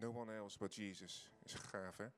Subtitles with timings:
[0.00, 1.30] No one else but Jesus.
[1.42, 2.08] Is gaaf, hè?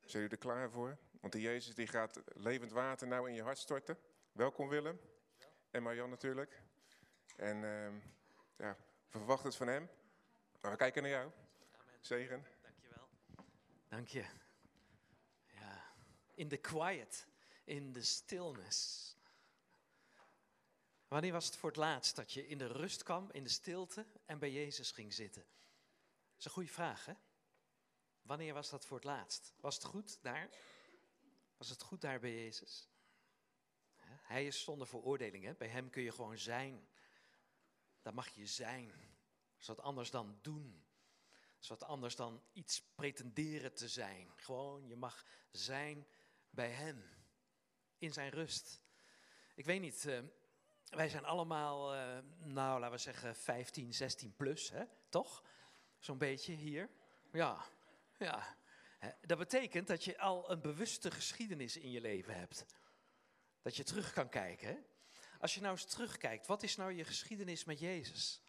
[0.00, 0.98] Zijn jullie er klaar voor?
[1.20, 3.98] Want die Jezus die gaat levend water nou in je hart storten.
[4.32, 5.00] Welkom Willem.
[5.70, 6.62] En Marjan natuurlijk.
[7.36, 7.92] En uh,
[8.56, 8.76] ja,
[9.10, 9.88] we verwachten het van hem.
[10.60, 11.30] Maar we kijken naar jou.
[11.72, 11.94] Amen.
[12.00, 12.46] Zegen.
[12.60, 13.08] Dankjewel.
[13.88, 14.24] Dank je.
[15.46, 15.84] Ja,
[16.34, 17.26] in de quiet,
[17.64, 19.16] in de stillness.
[21.08, 24.06] Wanneer was het voor het laatst dat je in de rust kwam, in de stilte
[24.26, 25.44] en bij Jezus ging zitten?
[26.42, 27.12] Is een goede vraag, hè?
[28.22, 29.54] Wanneer was dat voor het laatst?
[29.60, 30.50] Was het goed daar?
[31.56, 32.88] Was het goed daar bij Jezus?
[34.04, 35.54] Hij is zonder veroordeling, hè?
[35.54, 36.88] Bij hem kun je gewoon zijn.
[38.00, 38.88] Daar mag je zijn.
[38.88, 40.84] Dat is wat anders dan doen.
[41.30, 44.32] Dat is wat anders dan iets pretenderen te zijn.
[44.36, 46.06] Gewoon, je mag zijn
[46.50, 47.04] bij hem.
[47.98, 48.80] In zijn rust.
[49.54, 50.20] Ik weet niet, uh,
[50.84, 54.84] wij zijn allemaal, uh, nou laten we zeggen 15, 16 plus, hè?
[55.08, 55.50] toch?
[56.02, 56.90] Zo'n beetje hier.
[57.32, 57.64] Ja,
[58.18, 58.56] ja.
[59.20, 62.66] Dat betekent dat je al een bewuste geschiedenis in je leven hebt.
[63.62, 64.84] Dat je terug kan kijken.
[65.40, 68.42] Als je nou eens terugkijkt, wat is nou je geschiedenis met Jezus?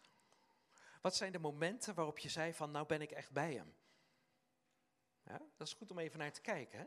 [1.00, 3.74] Wat zijn de momenten waarop je zei van, nou ben ik echt bij hem?
[5.24, 6.78] Ja, dat is goed om even naar te kijken.
[6.78, 6.86] Hè?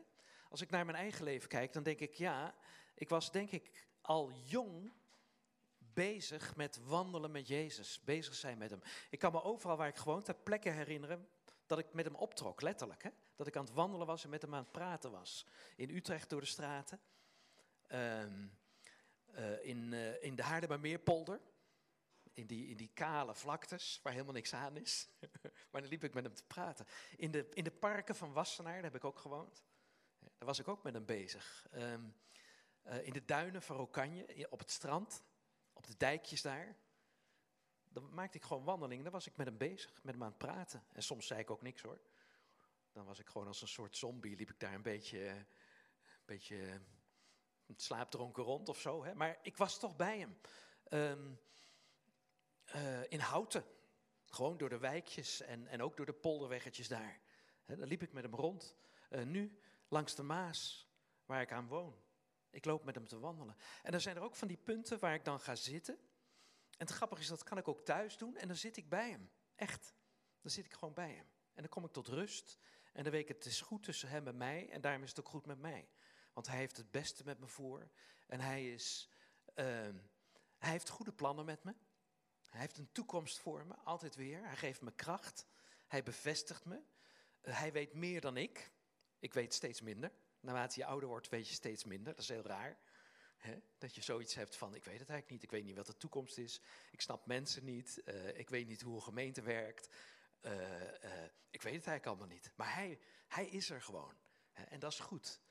[0.50, 2.56] Als ik naar mijn eigen leven kijk, dan denk ik, ja,
[2.96, 4.94] ik was denk ik al jong
[5.98, 8.82] bezig met wandelen met Jezus, bezig zijn met hem.
[9.10, 11.28] Ik kan me overal waar ik gewoond heb plekken herinneren
[11.66, 13.04] dat ik met hem optrok, letterlijk.
[13.04, 13.10] Hè?
[13.36, 15.46] Dat ik aan het wandelen was en met hem aan het praten was.
[15.76, 17.00] In Utrecht door de straten,
[17.92, 18.58] um,
[19.36, 21.40] uh, in, uh, in de Haarlemmermeerpolder,
[22.34, 25.10] in die, in die kale vlaktes waar helemaal niks aan is.
[25.72, 26.86] maar dan liep ik met hem te praten.
[27.16, 29.64] In de, in de parken van Wassenaar, daar heb ik ook gewoond.
[30.20, 31.68] Daar was ik ook met hem bezig.
[31.76, 32.16] Um,
[32.88, 35.24] uh, in de duinen van Rokanje, op het strand,
[35.78, 36.76] op de dijkjes daar.
[37.90, 40.38] Dan maakte ik gewoon wandelingen, dan was ik met hem bezig, met hem aan het
[40.38, 40.84] praten.
[40.94, 42.00] En soms zei ik ook niks hoor.
[42.92, 45.46] Dan was ik gewoon als een soort zombie, liep ik daar een beetje, een
[46.26, 46.82] beetje
[47.76, 49.04] slaapdronken rond of zo.
[49.04, 49.16] Hè?
[49.16, 50.38] Maar ik was toch bij hem.
[50.90, 51.40] Um,
[52.76, 53.66] uh, in Houten,
[54.26, 57.20] gewoon door de wijkjes en, en ook door de polderweggetjes daar.
[57.66, 58.76] Dan liep ik met hem rond.
[59.10, 60.88] Uh, nu langs de Maas,
[61.26, 61.96] waar ik aan woon.
[62.50, 63.56] Ik loop met hem te wandelen.
[63.84, 65.96] En dan zijn er ook van die punten waar ik dan ga zitten.
[66.78, 68.38] En het grappige is, dat kan ik ook thuis doen.
[68.38, 69.32] En dan zit ik bij hem.
[69.56, 69.96] Echt.
[70.42, 71.28] Dan zit ik gewoon bij hem.
[71.54, 72.58] En dan kom ik tot rust.
[72.94, 74.70] En dan weet ik, het is goed tussen hem en mij.
[74.70, 75.90] En daarom is het ook goed met mij.
[76.34, 77.90] Want hij heeft het beste met me voor.
[78.28, 79.10] En hij, is,
[79.56, 79.66] uh,
[80.58, 81.76] hij heeft goede plannen met me.
[82.50, 84.46] Hij heeft een toekomst voor me, altijd weer.
[84.46, 85.48] Hij geeft me kracht.
[85.88, 86.82] Hij bevestigt me.
[87.42, 88.72] Uh, hij weet meer dan ik.
[89.20, 90.12] Ik weet steeds minder.
[90.48, 92.14] Naarmate je ouder wordt, weet je steeds minder.
[92.14, 92.78] Dat is heel raar.
[93.38, 93.60] Hè?
[93.78, 95.44] Dat je zoiets hebt van, ik weet het eigenlijk niet.
[95.44, 96.62] Ik weet niet wat de toekomst is.
[96.92, 98.02] Ik snap mensen niet.
[98.06, 99.96] Uh, ik weet niet hoe een gemeente werkt.
[100.42, 100.52] Uh,
[101.50, 102.52] ik weet het eigenlijk allemaal niet.
[102.56, 104.14] Maar hij, hij is er gewoon.
[104.52, 104.64] Hè?
[104.64, 105.42] En dat is goed.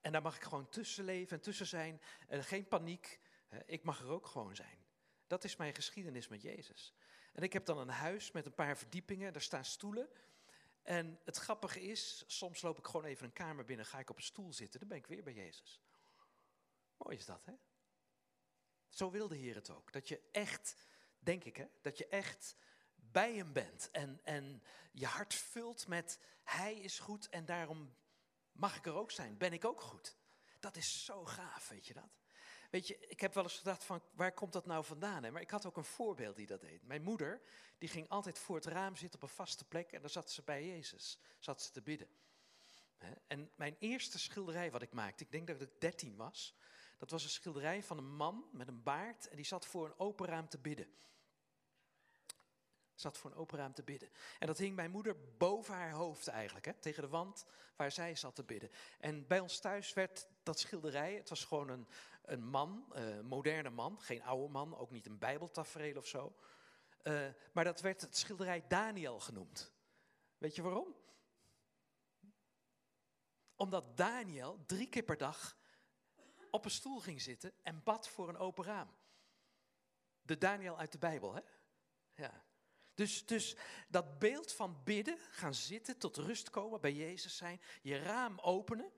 [0.00, 2.00] En daar mag ik gewoon tussen leven en tussen zijn.
[2.28, 3.20] En geen paniek.
[3.66, 4.84] Ik mag er ook gewoon zijn.
[5.26, 6.94] Dat is mijn geschiedenis met Jezus.
[7.32, 9.32] En ik heb dan een huis met een paar verdiepingen.
[9.32, 10.08] Daar staan stoelen.
[10.86, 14.16] En het grappige is, soms loop ik gewoon even een kamer binnen, ga ik op
[14.16, 15.80] een stoel zitten, dan ben ik weer bij Jezus.
[16.96, 17.52] Mooi is dat, hè?
[18.88, 19.92] Zo wil de Heer het ook.
[19.92, 20.74] Dat je echt,
[21.18, 22.56] denk ik, hè, dat je echt
[22.94, 27.96] bij Hem bent en, en je hart vult met Hij is goed en daarom
[28.52, 30.16] mag ik er ook zijn, ben ik ook goed.
[30.60, 32.10] Dat is zo gaaf, weet je dat?
[32.70, 35.22] Weet je, ik heb wel eens gedacht van, waar komt dat nou vandaan?
[35.22, 35.30] Hè?
[35.30, 36.82] Maar ik had ook een voorbeeld die dat deed.
[36.82, 37.40] Mijn moeder,
[37.78, 40.42] die ging altijd voor het raam zitten op een vaste plek en dan zat ze
[40.42, 42.08] bij Jezus, zat ze te bidden.
[43.26, 46.54] En mijn eerste schilderij wat ik maakte, ik denk dat ik 13 was,
[46.98, 49.98] dat was een schilderij van een man met een baard en die zat voor een
[49.98, 50.94] open raam te bidden.
[52.94, 54.10] Zat voor een open raam te bidden.
[54.38, 57.44] En dat hing mijn moeder boven haar hoofd eigenlijk, hè, tegen de wand
[57.76, 58.70] waar zij zat te bidden.
[58.98, 61.88] En bij ons thuis werd dat schilderij, het was gewoon een,
[62.22, 66.36] een man, een uh, moderne man, geen oude man, ook niet een bijbeltafereel of zo.
[67.02, 69.72] Uh, maar dat werd het schilderij Daniel genoemd.
[70.38, 70.94] Weet je waarom?
[73.56, 75.56] Omdat Daniel drie keer per dag
[76.50, 78.88] op een stoel ging zitten en bad voor een open raam.
[80.22, 81.40] De Daniel uit de Bijbel, hè?
[82.14, 82.44] Ja.
[82.94, 83.56] Dus, dus
[83.88, 88.92] dat beeld van bidden, gaan zitten, tot rust komen, bij Jezus zijn, je raam openen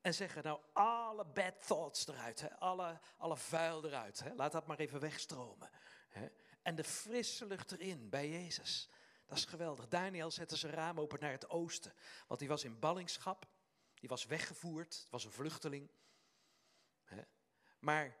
[0.00, 4.66] en zeggen nou alle bad thoughts eruit, hè, alle, alle vuil eruit, hè, laat dat
[4.66, 5.70] maar even wegstromen.
[6.08, 6.28] Hè,
[6.62, 8.88] en de frisse lucht erin bij Jezus.
[9.26, 9.88] Dat is geweldig.
[9.88, 11.92] Daniel zette zijn raam open naar het oosten,
[12.26, 13.46] want hij was in ballingschap,
[13.94, 15.90] die was weggevoerd, was een vluchteling.
[17.04, 17.22] Hè.
[17.78, 18.16] Maar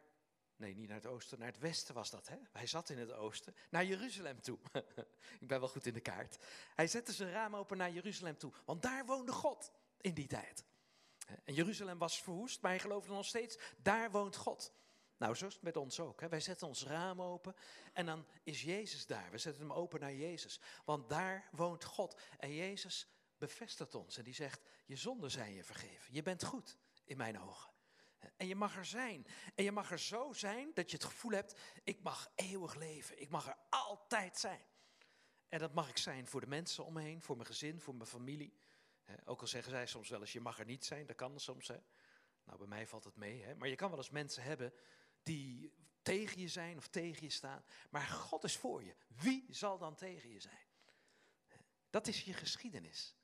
[0.58, 2.28] Nee, niet naar het oosten, naar het westen was dat.
[2.28, 2.36] Hè?
[2.52, 4.58] Hij zat in het oosten, naar Jeruzalem toe.
[5.40, 6.44] Ik ben wel goed in de kaart.
[6.74, 10.64] Hij zette zijn raam open naar Jeruzalem toe, want daar woonde God in die tijd.
[11.44, 14.72] En Jeruzalem was verwoest, maar hij geloofde nog steeds, daar woont God.
[15.16, 16.20] Nou, zo is het met ons ook.
[16.20, 16.28] Hè?
[16.28, 17.54] Wij zetten ons raam open
[17.92, 19.30] en dan is Jezus daar.
[19.30, 22.20] We zetten hem open naar Jezus, want daar woont God.
[22.38, 23.08] En Jezus
[23.38, 26.14] bevestigt ons en die zegt, je zonden zijn je vergeven.
[26.14, 27.70] Je bent goed in mijn ogen.
[28.36, 29.26] En je mag er zijn.
[29.54, 33.20] En je mag er zo zijn dat je het gevoel hebt, ik mag eeuwig leven.
[33.20, 34.64] Ik mag er altijd zijn.
[35.48, 37.94] En dat mag ik zijn voor de mensen om me heen, voor mijn gezin, voor
[37.94, 38.56] mijn familie.
[39.24, 41.68] Ook al zeggen zij soms wel eens, je mag er niet zijn, dat kan soms.
[41.68, 41.78] Hè.
[42.44, 43.42] Nou, bij mij valt het mee.
[43.42, 43.54] Hè.
[43.54, 44.72] Maar je kan wel eens mensen hebben
[45.22, 45.72] die
[46.02, 47.64] tegen je zijn of tegen je staan.
[47.90, 48.94] Maar God is voor je.
[49.08, 50.66] Wie zal dan tegen je zijn?
[51.90, 53.16] Dat is je geschiedenis.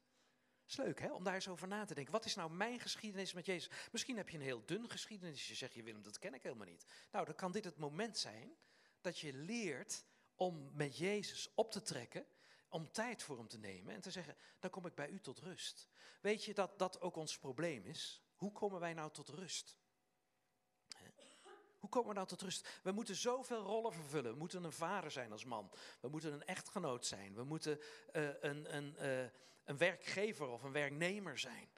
[0.67, 2.13] Is leuk hè, om daar eens over na te denken.
[2.13, 3.71] Wat is nou mijn geschiedenis met Jezus?
[3.93, 5.49] Misschien heb je een heel dun geschiedenis.
[5.49, 6.85] Je zegt, je Willem, dat ken ik helemaal niet.
[7.11, 8.57] Nou, dan kan dit het moment zijn
[9.01, 10.05] dat je leert
[10.35, 12.27] om met Jezus op te trekken,
[12.75, 15.38] om tijd voor hem te nemen en te zeggen, dan kom ik bij u tot
[15.38, 15.88] rust.
[16.21, 18.23] Weet je dat dat ook ons probleem is?
[18.37, 19.79] Hoe komen wij nou tot rust?
[21.79, 22.81] Hoe komen we nou tot rust?
[22.82, 24.32] We moeten zoveel rollen vervullen.
[24.32, 25.73] We moeten een vader zijn als man.
[26.00, 27.35] We moeten een echtgenoot zijn.
[27.35, 27.81] We moeten
[28.12, 29.31] uh, een, een, uh,
[29.65, 31.69] een werkgever of een werknemer zijn.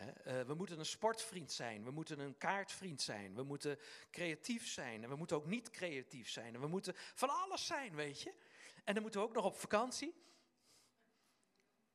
[0.00, 1.84] Uh, we moeten een sportvriend zijn.
[1.84, 3.34] We moeten een kaartvriend zijn.
[3.34, 3.78] We moeten
[4.10, 5.02] creatief zijn.
[5.02, 6.54] En we moeten ook niet creatief zijn.
[6.54, 8.34] En we moeten van alles zijn, weet je.
[8.84, 10.22] En dan moeten we ook nog op vakantie.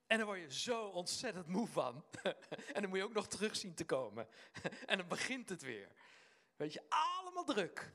[0.10, 2.06] En dan word je zo ontzettend moe van.
[2.74, 4.28] en dan moet je ook nog terug zien te komen.
[4.86, 5.92] en dan begint het weer.
[6.56, 7.94] Weet je, allemaal druk.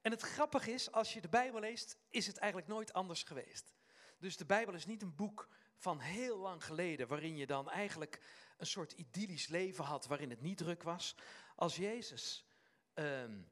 [0.00, 3.74] En het grappige is, als je de Bijbel leest, is het eigenlijk nooit anders geweest.
[4.18, 8.20] Dus de Bijbel is niet een boek van heel lang geleden, waarin je dan eigenlijk
[8.56, 11.16] een soort idyllisch leven had, waarin het niet druk was.
[11.56, 12.46] Als Jezus,
[12.94, 13.50] um,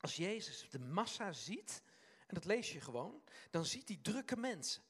[0.00, 1.82] als Jezus de massa ziet,
[2.26, 4.82] en dat lees je gewoon, dan ziet hij drukke mensen.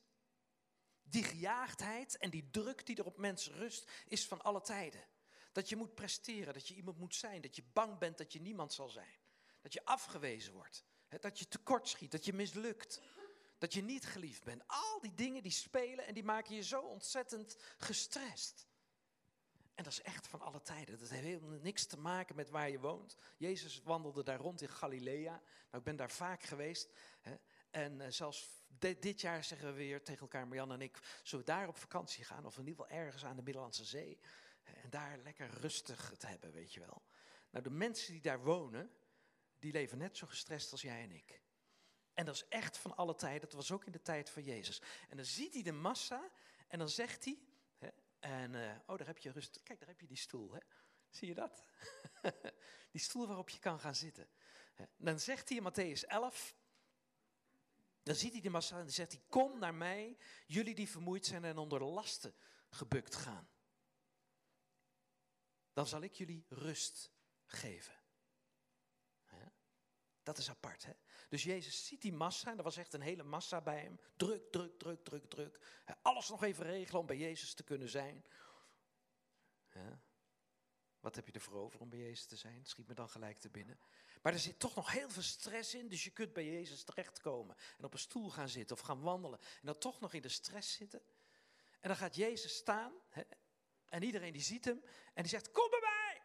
[1.15, 5.05] Die gejaagdheid en die druk die er op mensen rust, is van alle tijden.
[5.53, 8.41] Dat je moet presteren, dat je iemand moet zijn, dat je bang bent dat je
[8.41, 9.19] niemand zal zijn.
[9.63, 10.85] Dat je afgewezen wordt,
[11.21, 13.01] dat je tekortschiet, dat je mislukt.
[13.59, 14.63] Dat je niet geliefd bent.
[14.67, 18.67] Al die dingen die spelen en die maken je zo ontzettend gestrest.
[19.75, 20.99] En dat is echt van alle tijden.
[20.99, 23.17] Dat heeft helemaal niks te maken met waar je woont.
[23.37, 25.31] Jezus wandelde daar rond in Galilea.
[25.31, 26.89] Nou, ik ben daar vaak geweest.
[27.21, 27.37] Hè.
[27.71, 31.53] En uh, zelfs dit jaar zeggen we weer tegen elkaar, Marjan en ik, zullen we
[31.53, 32.47] daar op vakantie gaan?
[32.47, 34.21] Of in ieder geval ergens aan de Middellandse Zee.
[34.63, 37.03] En daar lekker rustig het hebben, weet je wel.
[37.51, 38.91] Nou, de mensen die daar wonen,
[39.59, 41.43] die leven net zo gestrest als jij en ik.
[42.15, 43.41] En dat is echt van alle tijden.
[43.41, 44.83] Dat was ook in de tijd van Jezus.
[45.09, 46.31] En dan ziet hij de massa
[46.69, 47.39] en dan zegt hij,
[47.79, 47.89] hè,
[48.19, 49.61] en uh, oh, daar heb je rust.
[49.63, 50.53] Kijk, daar heb je die stoel.
[50.53, 50.61] Hè?
[51.09, 51.65] Zie je dat?
[52.93, 54.29] die stoel waarop je kan gaan zitten.
[54.97, 56.55] Dan zegt hij in Matthäus 11,
[58.05, 60.17] dan ziet hij de massa en dan zegt hij, kom naar mij,
[60.47, 62.35] jullie die vermoeid zijn en onder lasten
[62.69, 63.49] gebukt gaan
[65.75, 67.11] dan zal ik jullie rust
[67.47, 68.03] geven.
[70.23, 70.93] Dat is apart, hè?
[71.29, 74.01] Dus Jezus ziet die massa, en er was echt een hele massa bij hem.
[74.17, 75.83] Druk, druk, druk, druk, druk.
[76.03, 78.25] Alles nog even regelen om bij Jezus te kunnen zijn.
[81.01, 82.65] Wat heb je ervoor over om bij Jezus te zijn?
[82.65, 83.79] Schiet me dan gelijk te binnen.
[84.25, 87.57] Maar er zit toch nog heel veel stress in, dus je kunt bij Jezus terechtkomen.
[87.79, 89.39] En op een stoel gaan zitten of gaan wandelen.
[89.41, 91.03] En dan toch nog in de stress zitten.
[91.81, 92.93] En dan gaat Jezus staan
[93.89, 94.85] en iedereen die ziet hem
[95.15, 96.23] en die zegt, kom bij mij.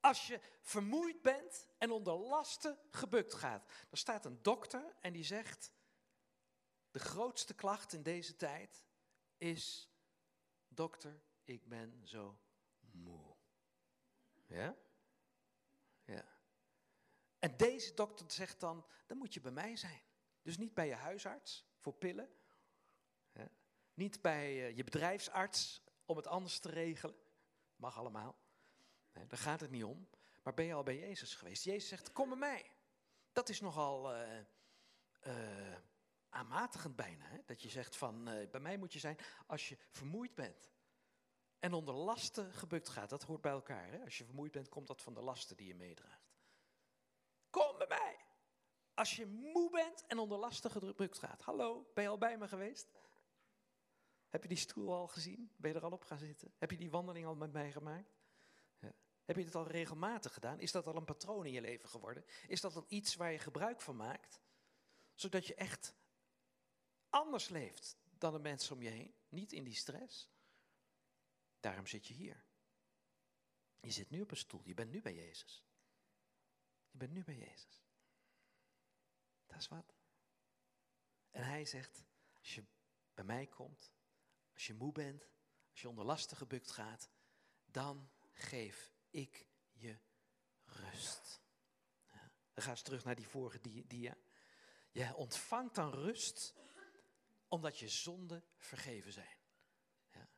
[0.00, 3.70] Als je vermoeid bent en onder lasten gebukt gaat.
[3.90, 5.72] Er staat een dokter en die zegt,
[6.90, 8.84] de grootste klacht in deze tijd
[9.36, 9.90] is,
[10.68, 12.38] dokter, ik ben zo
[12.80, 13.36] moe.
[14.46, 14.76] Ja.
[17.44, 20.02] En deze dokter zegt dan, dan moet je bij mij zijn.
[20.42, 22.30] Dus niet bij je huisarts voor pillen.
[23.32, 23.48] Ja.
[23.94, 27.16] Niet bij eh, je bedrijfsarts om het anders te regelen.
[27.76, 28.38] Mag allemaal.
[29.12, 30.08] Daar gaat het niet om.
[30.42, 31.64] Maar ben je al bij Jezus geweest?
[31.64, 32.70] Jezus zegt, kom bij mij.
[33.32, 34.38] Dat is nogal uh,
[35.26, 35.76] uh,
[36.28, 37.24] aanmatigend bijna.
[37.24, 37.38] Hè?
[37.46, 40.70] Dat je zegt van, bij mij moet je zijn als je vermoeid bent.
[41.58, 43.10] En onder lasten gebukt gaat.
[43.10, 43.90] Dat hoort bij elkaar.
[43.90, 44.04] Hè?
[44.04, 46.23] Als je vermoeid bent, komt dat van de lasten die je meedraagt.
[48.94, 51.42] Als je moe bent en onder lasten gebukt gaat.
[51.42, 52.92] Hallo, ben je al bij me geweest?
[54.28, 55.52] Heb je die stoel al gezien?
[55.56, 56.54] Ben je er al op gaan zitten?
[56.58, 58.22] Heb je die wandeling al met mij gemaakt?
[59.24, 60.60] Heb je het al regelmatig gedaan?
[60.60, 62.24] Is dat al een patroon in je leven geworden?
[62.46, 64.40] Is dat al iets waar je gebruik van maakt?
[65.14, 65.94] Zodat je echt
[67.08, 69.14] anders leeft dan de mensen om je heen.
[69.28, 70.30] Niet in die stress.
[71.60, 72.44] Daarom zit je hier.
[73.80, 74.60] Je zit nu op een stoel.
[74.64, 75.64] Je bent nu bij Jezus.
[76.90, 77.83] Je bent nu bij Jezus.
[79.54, 79.94] Dat wat.
[81.30, 82.04] En hij zegt,
[82.38, 82.64] als je
[83.14, 83.92] bij mij komt,
[84.52, 85.28] als je moe bent,
[85.70, 87.10] als je onder lasten gebukt gaat,
[87.64, 89.98] dan geef ik je
[90.64, 91.42] rust.
[92.10, 92.32] Ja.
[92.52, 94.16] Dan gaan we terug naar die vorige dia.
[94.90, 96.54] Je ontvangt dan rust
[97.48, 99.38] omdat je zonden vergeven zijn.
[100.10, 100.28] Ja.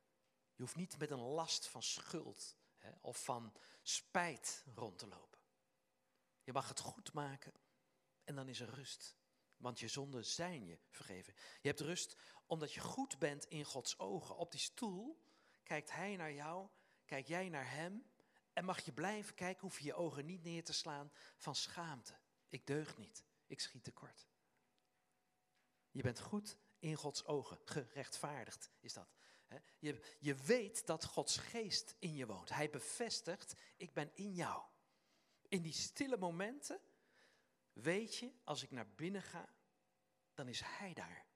[0.55, 5.41] Je hoeft niet met een last van schuld hè, of van spijt rond te lopen.
[6.43, 7.53] Je mag het goed maken
[8.27, 9.17] en dan is er rust.
[9.57, 11.35] Want je zonden zijn je vergeven.
[11.61, 12.17] Je hebt rust
[12.47, 14.37] omdat je goed bent in Gods ogen.
[14.37, 15.23] Op die stoel
[15.63, 16.69] kijkt Hij naar jou,
[17.05, 18.11] kijk jij naar Hem.
[18.53, 22.19] En mag je blijven kijken, hoef je je ogen niet neer te slaan van schaamte.
[22.49, 24.29] Ik deug niet, ik schiet tekort.
[25.91, 29.15] Je bent goed in Gods ogen, gerechtvaardigd is dat.
[29.79, 32.49] Je, je weet dat Gods geest in je woont.
[32.49, 34.63] Hij bevestigt, ik ben in jou.
[35.49, 36.81] In die stille momenten
[37.83, 39.55] weet je, als ik naar binnen ga,
[40.35, 41.27] dan is Hij daar.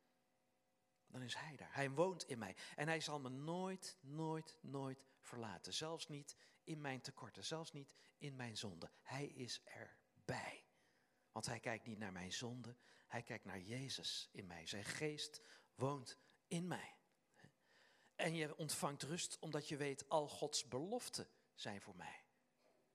[1.06, 1.74] Dan is Hij daar.
[1.74, 2.56] Hij woont in mij.
[2.76, 5.74] En Hij zal me nooit, nooit, nooit verlaten.
[5.74, 8.90] Zelfs niet in mijn tekorten, zelfs niet in mijn zonde.
[9.02, 10.64] Hij is erbij.
[11.32, 14.66] Want Hij kijkt niet naar mijn zonde, Hij kijkt naar Jezus in mij.
[14.66, 15.42] Zijn geest
[15.74, 16.94] woont in mij.
[18.14, 22.24] En je ontvangt rust omdat je weet, al Gods beloften zijn voor mij.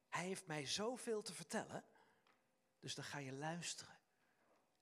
[0.07, 1.85] Hij heeft mij zoveel te vertellen,
[2.85, 3.99] dus dan ga je luisteren.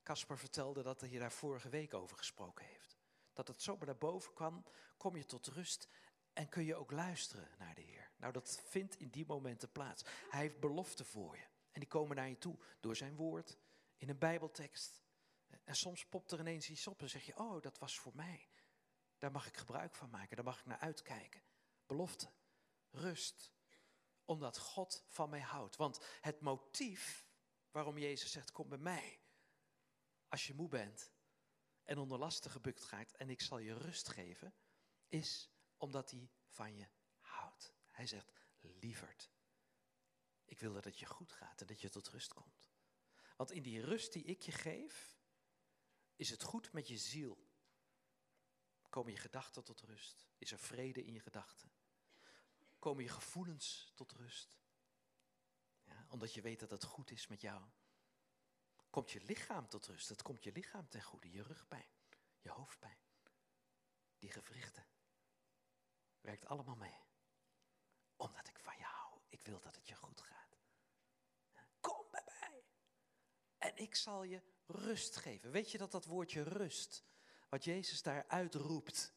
[0.04, 2.98] Caspar vertelde dat hij daar vorige week over gesproken heeft.
[3.34, 4.66] Dat het zo naar boven kwam,
[4.98, 5.88] kom je tot rust
[6.34, 8.12] en kun je ook luisteren naar de Heer.
[8.18, 10.04] Nou, dat vindt in die momenten plaats.
[10.30, 11.44] Hij heeft beloften voor je.
[11.72, 13.58] En die komen naar je toe door zijn woord,
[13.98, 15.02] in een Bijbeltekst.
[15.64, 18.48] En soms popt er ineens iets op en zeg je, oh, dat was voor mij.
[19.18, 21.42] Daar mag ik gebruik van maken, daar mag ik naar uitkijken.
[21.86, 22.32] Belofte,
[22.92, 23.52] rust,
[24.26, 25.76] omdat God van mij houdt.
[25.76, 27.32] Want het motief
[27.74, 29.20] waarom Jezus zegt, kom bij mij.
[30.28, 31.12] Als je moe bent
[31.84, 34.56] en onder lasten gebukt gaat en ik zal je rust geven,
[35.08, 36.88] is omdat hij van je
[37.20, 37.74] houdt.
[37.90, 39.32] Hij zegt, lieverd,
[40.46, 42.72] ik wil dat het je goed gaat en dat je tot rust komt.
[43.36, 45.18] Want in die rust die ik je geef,
[46.16, 47.52] is het goed met je ziel.
[48.90, 50.28] Komen je gedachten tot rust?
[50.38, 51.72] Is er vrede in je gedachten?
[52.80, 54.63] Komen je gevoelens tot rust?
[56.14, 57.62] Omdat je weet dat het goed is met jou.
[58.90, 60.10] Komt je lichaam tot rust?
[60.10, 61.32] Het komt je lichaam ten goede.
[61.32, 61.88] Je rugpijn,
[62.42, 62.98] je hoofdpijn,
[64.20, 64.86] die gewrichten.
[66.22, 67.00] Werkt allemaal mee.
[68.16, 69.20] Omdat ik van je hou.
[69.30, 70.58] Ik wil dat het je goed gaat.
[71.80, 72.64] Kom bij mij.
[73.58, 75.52] En ik zal je rust geven.
[75.52, 77.04] Weet je dat dat woordje rust,
[77.50, 79.14] wat Jezus daar uitroept,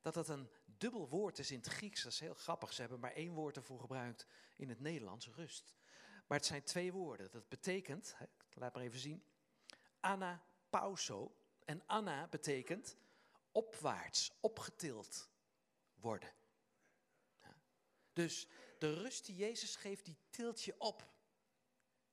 [0.00, 0.50] dat dat een
[0.82, 2.02] dubbel woord is in het Grieks.
[2.02, 2.72] Dat is heel grappig.
[2.72, 5.74] Ze hebben maar één woord ervoor gebruikt in het Nederlands, rust.
[6.26, 7.30] Maar het zijn twee woorden.
[7.30, 8.16] Dat betekent,
[8.54, 9.24] laat maar even zien,
[10.00, 11.36] Anna pauso.
[11.64, 12.96] En Anna betekent
[13.52, 15.30] opwaarts, opgetild
[15.94, 16.32] worden.
[17.42, 17.56] Ja.
[18.12, 18.48] Dus
[18.78, 21.10] de rust die Jezus geeft, die tilt je op.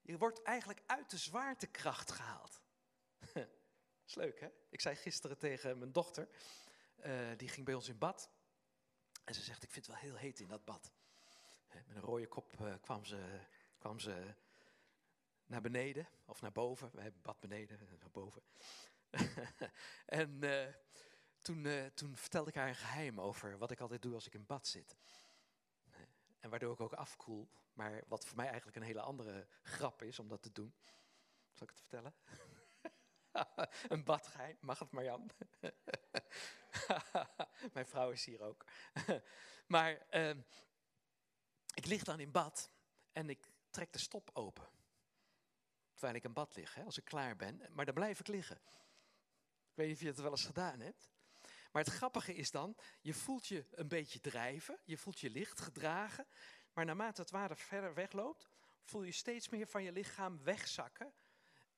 [0.02, 2.62] Je wordt eigenlijk uit de zwaartekracht gehaald.
[4.08, 4.50] is leuk, hè?
[4.70, 6.30] Ik zei gisteren tegen mijn dochter,
[7.06, 8.30] uh, die ging bij ons in bad.
[9.30, 10.92] En ze zegt, ik vind het wel heel heet in dat bad.
[11.88, 13.40] Met een rode kop uh, kwam, ze,
[13.78, 14.34] kwam ze
[15.46, 16.90] naar beneden, of naar boven.
[16.94, 18.42] We hebben bad beneden, naar boven.
[20.06, 20.68] en uh,
[21.42, 24.46] toen, toen vertelde ik haar een geheim over wat ik altijd doe als ik in
[24.46, 24.96] bad zit.
[26.40, 27.50] En waardoor ik ook afkoel.
[27.74, 30.74] Maar wat voor mij eigenlijk een hele andere grap is om dat te doen.
[31.54, 32.14] Zal ik het vertellen?
[33.88, 35.32] een badgeheim, mag het Marjan?
[37.74, 38.66] Mijn vrouw is hier ook.
[39.68, 40.36] maar uh,
[41.74, 42.72] ik lig dan in bad
[43.12, 44.68] en ik trek de stop open.
[45.94, 47.62] Terwijl ik in bad lig, hè, als ik klaar ben.
[47.72, 48.62] Maar dan blijf ik liggen.
[49.70, 51.12] Ik weet niet of je het wel eens gedaan hebt.
[51.72, 55.62] Maar het grappige is dan, je voelt je een beetje drijven, je voelt je licht
[55.62, 56.28] gedragen,
[56.74, 58.50] maar naarmate het water verder wegloopt,
[58.84, 61.14] voel je steeds meer van je lichaam wegzakken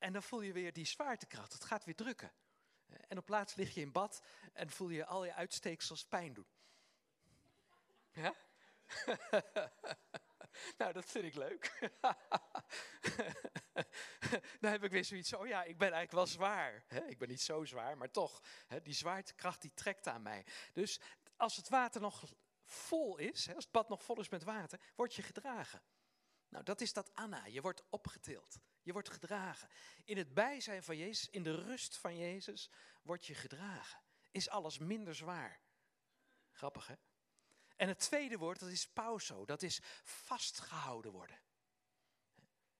[0.02, 2.32] en dan voel je weer die zwaartekracht, het gaat weer drukken.
[3.08, 6.46] En op plaats lig je in bad en voel je al je uitsteeksels pijn doen.
[8.12, 8.34] Ja?
[10.78, 11.78] nou, dat vind ik leuk.
[14.60, 16.84] dan heb ik weer zoiets, oh ja, ik ben eigenlijk wel zwaar.
[17.06, 18.42] Ik ben niet zo zwaar, maar toch,
[18.82, 20.46] die zwaartekracht die trekt aan mij.
[20.72, 21.00] Dus
[21.36, 22.24] als het water nog
[22.64, 25.82] vol is, als het bad nog vol is met water, word je gedragen.
[26.48, 28.60] Nou, dat is dat Anna, je wordt opgetild.
[28.82, 29.68] Je wordt gedragen.
[30.04, 32.70] In het bijzijn van Jezus, in de rust van Jezus,
[33.02, 34.00] word je gedragen.
[34.30, 35.60] Is alles minder zwaar.
[36.50, 36.94] Grappig, hè?
[37.76, 39.44] En het tweede woord, dat is pauso.
[39.44, 41.40] Dat is vastgehouden worden.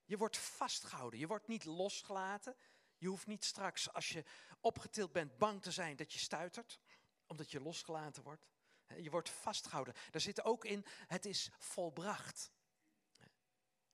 [0.05, 2.57] Je wordt vastgehouden, je wordt niet losgelaten.
[2.99, 4.25] Je hoeft niet straks, als je
[4.61, 6.79] opgetild bent, bang te zijn dat je stuitert,
[7.27, 8.47] omdat je losgelaten wordt.
[8.97, 9.95] Je wordt vastgehouden.
[10.11, 12.51] Daar zit ook in, het is volbracht.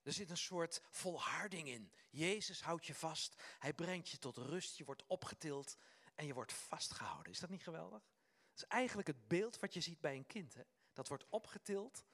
[0.08, 1.92] Er zit een soort volharding in.
[2.10, 3.42] Jezus houdt je vast.
[3.58, 4.76] Hij brengt je tot rust.
[4.76, 5.76] Je wordt opgetild
[6.14, 7.32] en je wordt vastgehouden.
[7.32, 8.00] Is dat niet geweldig?
[8.00, 10.54] Dat is eigenlijk het beeld wat je ziet bij een kind.
[10.54, 10.62] Hè?
[10.92, 12.04] Dat wordt opgetild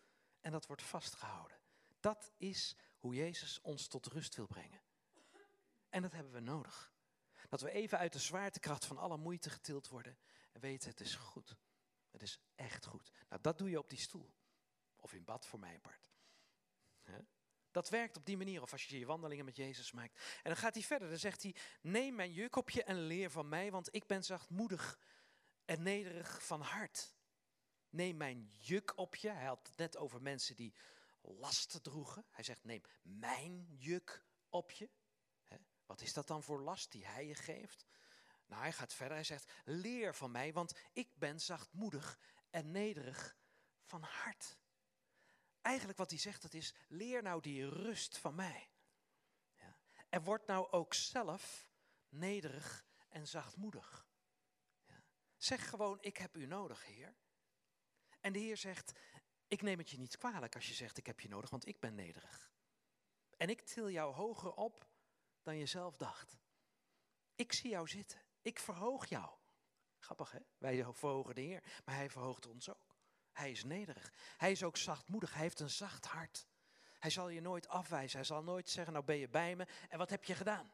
[0.40, 1.58] en dat wordt vastgehouden.
[2.00, 4.82] Dat is hoe Jezus ons tot rust wil brengen.
[5.88, 6.92] En dat hebben we nodig.
[7.48, 10.18] Dat we even uit de zwaartekracht van alle moeite getild worden
[10.52, 11.56] en weten het is goed.
[12.10, 13.10] Het is echt goed.
[13.28, 14.34] Nou, dat doe je op die stoel.
[14.96, 16.12] Of in bad voor mij apart.
[17.75, 20.23] Dat werkt op die manier, of als je je wandelingen met Jezus maakt.
[20.43, 23.31] En dan gaat hij verder, dan zegt hij, neem mijn juk op je en leer
[23.31, 24.99] van mij, want ik ben zachtmoedig
[25.64, 27.14] en nederig van hart.
[27.90, 29.31] Neem mijn juk op je.
[29.31, 30.75] Hij had het net over mensen die
[31.21, 32.26] lasten droegen.
[32.31, 34.90] Hij zegt, neem mijn juk op je.
[35.87, 37.87] Wat is dat dan voor last die hij je geeft?
[38.47, 39.14] Nou, hij gaat verder.
[39.14, 42.19] Hij zegt: Leer van mij, want ik ben zachtmoedig
[42.50, 43.37] en nederig
[43.83, 44.57] van hart.
[45.64, 48.71] Eigenlijk wat hij zegt, dat is: leer nou die rust van mij.
[49.54, 49.76] Ja.
[50.09, 51.68] En word nou ook zelf
[52.09, 54.06] nederig en zachtmoedig.
[54.87, 55.04] Ja.
[55.37, 57.14] Zeg gewoon: Ik heb u nodig, Heer.
[58.21, 58.92] En de Heer zegt:
[59.49, 61.80] Ik neem het je niet kwalijk als je zegt: Ik heb je nodig, want ik
[61.80, 62.52] ben nederig.
[63.37, 64.88] En ik til jou hoger op
[65.42, 66.38] dan je zelf dacht.
[67.35, 68.21] Ik zie jou zitten.
[68.42, 69.37] Ik verhoog jou.
[69.99, 70.40] Grappig hè?
[70.59, 72.93] Wij verhogen de Heer, maar Hij verhoogt ons ook.
[73.34, 74.12] Hij is nederig.
[74.36, 75.32] Hij is ook zachtmoedig.
[75.32, 76.46] Hij heeft een zacht hart.
[76.98, 78.16] Hij zal je nooit afwijzen.
[78.16, 80.72] Hij zal nooit zeggen, nou ben je bij me en wat heb je gedaan?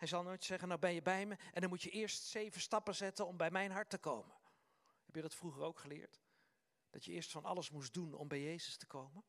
[0.00, 2.60] Hij zal nooit zeggen, nou ben je bij me en dan moet je eerst zeven
[2.60, 4.34] stappen zetten om bij mijn hart te komen.
[5.04, 6.20] Heb je dat vroeger ook geleerd?
[6.90, 9.24] Dat je eerst van alles moest doen om bij Jezus te komen?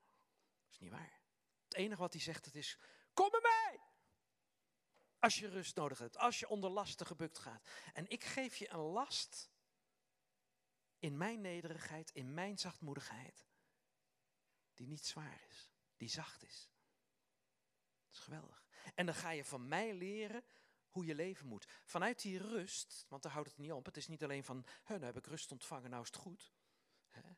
[0.63, 1.19] Dat is niet waar.
[1.63, 2.77] Het enige wat hij zegt, het is,
[3.13, 3.79] kom bij mij!
[5.19, 7.67] Als je rust nodig hebt, als je onder lasten gebukt gaat.
[7.93, 9.50] En ik geef je een last
[11.01, 13.46] in mijn nederigheid, in mijn zachtmoedigheid,
[14.74, 16.70] die niet zwaar is, die zacht is.
[18.05, 18.66] Dat is geweldig.
[18.96, 20.44] En dan ga je van mij leren
[20.90, 21.68] hoe je leven moet.
[21.83, 23.85] Vanuit die rust, want daar houdt het niet op.
[23.85, 26.53] Het is niet alleen van, nu heb ik rust ontvangen, nou is het goed.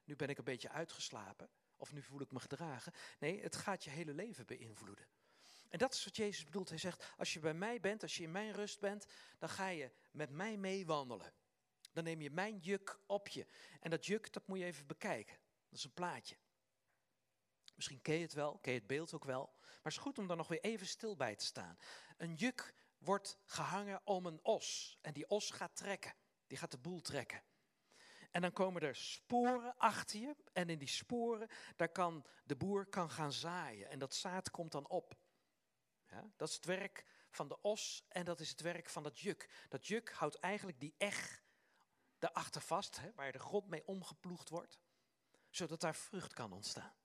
[0.04, 2.94] nu ben ik een beetje uitgeslapen, of nu voel ik me gedragen.
[3.20, 5.08] Nee, het gaat je hele leven beïnvloeden.
[5.70, 6.70] En dat is wat Jezus bedoelt.
[6.70, 9.06] Hij zegt, als je bij mij bent, als je in mijn rust bent,
[9.38, 11.34] dan ga je met mij meewandelen.
[11.94, 13.48] Dan neem je mijn juk op je.
[13.80, 15.38] En dat juk, dat moet je even bekijken.
[15.70, 16.38] Dat is een plaatje.
[17.76, 19.54] Misschien ken je het wel, ken je het beeld ook wel.
[19.60, 21.78] Maar het is goed om daar nog weer even stil bij te staan.
[22.18, 24.98] Een juk wordt gehangen om een os.
[25.02, 26.16] En die os gaat trekken.
[26.48, 27.44] Die gaat de boel trekken.
[28.32, 30.36] En dan komen er sporen achter je.
[30.54, 33.90] En in die sporen, daar kan de boer kan gaan zaaien.
[33.90, 35.16] En dat zaad komt dan op.
[36.08, 39.20] Ja, dat is het werk van de os en dat is het werk van dat
[39.20, 39.50] juk.
[39.70, 41.43] Dat juk houdt eigenlijk die eg
[42.24, 44.80] daarachter vast, hè, waar de grond mee omgeploegd wordt,
[45.50, 46.96] zodat daar vrucht kan ontstaan.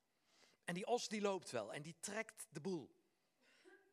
[0.64, 2.96] En die os die loopt wel en die trekt de boel.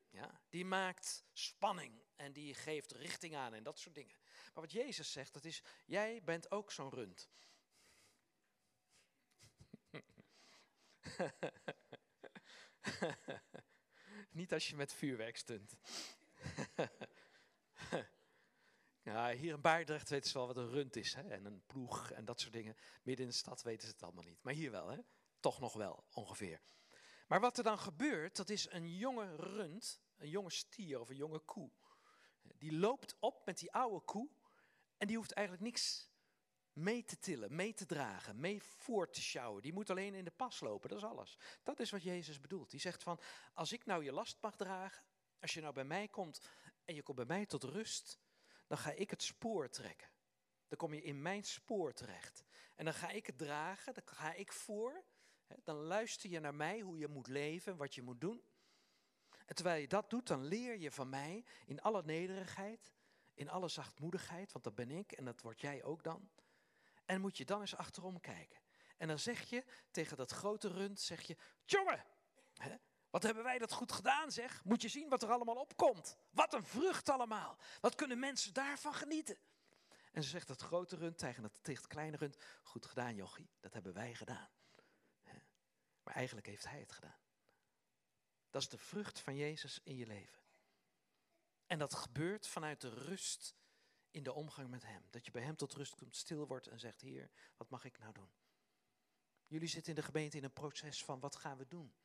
[0.10, 4.16] Ja, die maakt spanning en die geeft richting aan en dat soort dingen.
[4.54, 7.30] Maar wat Jezus zegt, dat is, jij bent ook zo'n rund.
[14.32, 15.76] Niet als je met vuurwerk stunt.
[19.06, 21.14] ja, hier in Baardrecht weten ze wel wat een rund is.
[21.14, 21.22] Hè?
[21.22, 22.76] En een ploeg en dat soort dingen.
[23.04, 24.44] Midden in de stad weten ze het allemaal niet.
[24.44, 25.00] Maar hier wel, hè?
[25.40, 26.62] toch nog wel ongeveer.
[27.28, 31.16] Maar wat er dan gebeurt, dat is een jonge rund, een jonge stier of een
[31.16, 31.72] jonge koe.
[32.42, 34.30] Die loopt op met die oude koe
[34.98, 36.10] en die hoeft eigenlijk niks
[36.74, 39.62] mee te tillen, mee te dragen, mee voor te sjouwen.
[39.62, 41.38] Die moet alleen in de pas lopen, dat is alles.
[41.64, 42.72] Dat is wat Jezus bedoelt.
[42.72, 43.20] Die zegt van,
[43.54, 45.04] als ik nou je last mag dragen,
[45.40, 46.50] als je nou bij mij komt
[46.86, 48.20] en je komt bij mij tot rust,
[48.68, 50.10] dan ga ik het spoor trekken.
[50.68, 52.44] Dan kom je in mijn spoor terecht.
[52.76, 55.04] En dan ga ik het dragen, dan ga ik voor.
[55.64, 58.44] Dan luister je naar mij hoe je moet leven, wat je moet doen.
[59.46, 62.94] En terwijl je dat doet, dan leer je van mij in alle nederigheid,
[63.34, 66.30] in alle zachtmoedigheid, want dat ben ik en dat word jij ook dan.
[67.06, 68.60] En moet je dan eens achterom kijken.
[68.98, 72.06] En dan zeg je tegen dat grote rund, zeg je, jongen,
[73.16, 74.64] wat hebben wij dat goed gedaan zeg.
[74.64, 76.18] Moet je zien wat er allemaal opkomt.
[76.30, 77.58] Wat een vrucht allemaal.
[77.82, 79.38] Wat kunnen mensen daarvan genieten.
[80.12, 83.74] En ze zegt dat grote rund tegen het, het kleine rund, goed gedaan jochie, dat
[83.74, 84.50] hebben wij gedaan.
[86.04, 87.20] Maar eigenlijk heeft hij het gedaan.
[88.50, 90.42] Dat is de vrucht van Jezus in je leven.
[91.68, 93.56] En dat gebeurt vanuit de rust
[94.12, 95.04] in de omgang met Hem.
[95.10, 98.00] Dat je bij Hem tot rust komt, stil wordt en zegt, Heer, wat mag ik
[98.00, 98.32] nou doen?
[99.48, 101.96] Jullie zitten in de gemeente in een proces van, wat gaan we doen?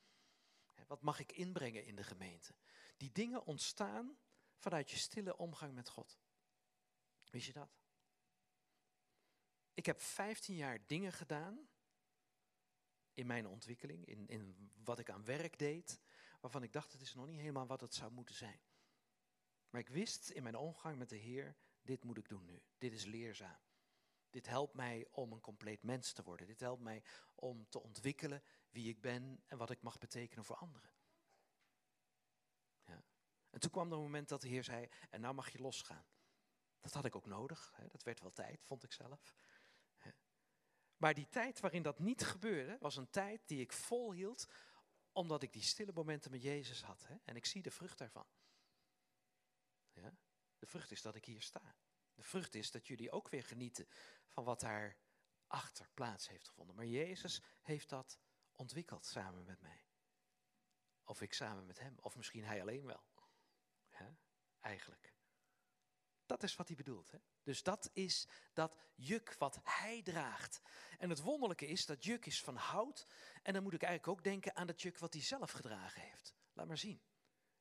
[0.90, 2.54] Wat mag ik inbrengen in de gemeente?
[2.96, 4.18] Die dingen ontstaan
[4.56, 6.18] vanuit je stille omgang met God.
[7.30, 7.78] Wist je dat?
[9.74, 11.68] Ik heb 15 jaar dingen gedaan
[13.14, 16.00] in mijn ontwikkeling, in, in wat ik aan werk deed,
[16.40, 18.60] waarvan ik dacht het is nog niet helemaal wat het zou moeten zijn.
[19.70, 22.62] Maar ik wist in mijn omgang met de Heer, dit moet ik doen nu.
[22.78, 23.60] Dit is leerzaam.
[24.30, 26.46] Dit helpt mij om een compleet mens te worden.
[26.46, 27.02] Dit helpt mij
[27.34, 30.90] om te ontwikkelen wie ik ben en wat ik mag betekenen voor anderen.
[32.84, 33.04] Ja.
[33.50, 36.06] En toen kwam er een moment dat de Heer zei, en nou mag je losgaan.
[36.80, 37.86] Dat had ik ook nodig, hè.
[37.86, 39.34] dat werd wel tijd, vond ik zelf.
[41.00, 44.46] Maar die tijd waarin dat niet gebeurde, was een tijd die ik volhield,
[45.12, 47.06] omdat ik die stille momenten met Jezus had.
[47.06, 47.16] Hè?
[47.24, 48.26] En ik zie de vrucht daarvan.
[49.92, 50.16] Ja?
[50.58, 51.76] De vrucht is dat ik hier sta.
[52.14, 53.88] De vrucht is dat jullie ook weer genieten
[54.26, 54.96] van wat daar
[55.46, 56.76] achter plaats heeft gevonden.
[56.76, 58.18] Maar Jezus heeft dat
[58.60, 59.84] ontwikkeld samen met mij.
[61.04, 63.08] Of ik samen met hem, of misschien hij alleen wel.
[64.60, 65.14] Eigenlijk.
[66.26, 67.12] Dat is wat hij bedoelt.
[67.42, 70.60] Dus dat is dat juk wat hij draagt.
[70.98, 73.06] En het wonderlijke is, dat juk is van hout.
[73.42, 76.34] En dan moet ik eigenlijk ook denken aan dat juk wat hij zelf gedragen heeft.
[76.52, 77.02] Laat maar zien.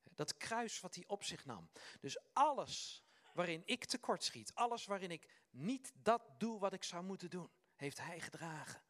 [0.04, 1.70] Dat kruis wat hij op zich nam.
[2.00, 7.30] Dus alles waarin ik tekortschiet, alles waarin ik niet dat doe wat ik zou moeten
[7.30, 8.82] doen, heeft hij gedragen.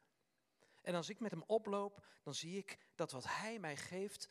[0.81, 4.29] En als ik met hem oploop, dan zie ik dat wat hij mij geeft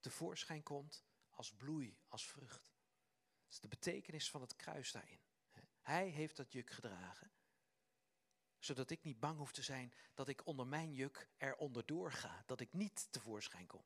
[0.00, 2.72] tevoorschijn komt als bloei, als vrucht.
[3.42, 5.20] Dat is de betekenis van het kruis daarin.
[5.80, 7.32] Hij heeft dat juk gedragen.
[8.58, 12.42] Zodat ik niet bang hoef te zijn dat ik onder mijn juk er onderdoor ga.
[12.46, 13.84] Dat ik niet tevoorschijn kom.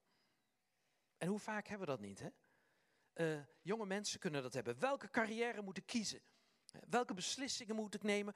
[1.16, 2.28] En hoe vaak hebben we dat niet, hè?
[3.14, 4.78] Uh, jonge mensen kunnen dat hebben.
[4.78, 6.22] Welke carrière moet ik kiezen?
[6.88, 8.34] Welke beslissingen moet ik nemen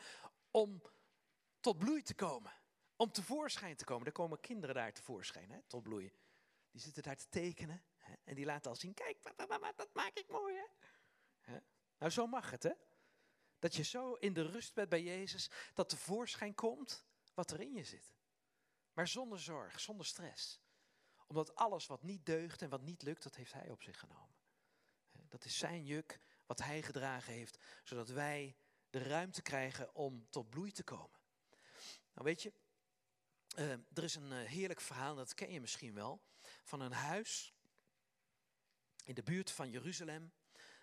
[0.50, 0.82] om
[1.60, 2.52] tot bloei te komen?
[2.96, 4.06] Om tevoorschijn te komen.
[4.06, 6.12] Er komen kinderen daar tevoorschijn, hè, tot bloei.
[6.70, 9.18] Die zitten daar te tekenen hè, en die laten al zien, kijk,
[9.76, 10.66] dat maak ik mooi, hè?
[11.52, 11.58] hè?
[11.98, 12.72] Nou, zo mag het, hè?
[13.58, 17.74] Dat je zo in de rust bent bij Jezus, dat tevoorschijn komt wat er in
[17.74, 18.14] je zit.
[18.92, 20.60] Maar zonder zorg, zonder stress.
[21.26, 24.36] Omdat alles wat niet deugt en wat niet lukt, dat heeft Hij op zich genomen.
[25.28, 28.56] Dat is zijn juk wat Hij gedragen heeft, zodat wij
[28.90, 31.20] de ruimte krijgen om tot bloei te komen.
[32.12, 32.52] Nou weet je,
[33.58, 36.22] uh, er is een uh, heerlijk verhaal, dat ken je misschien wel,
[36.64, 37.54] van een huis
[39.04, 40.32] in de buurt van Jeruzalem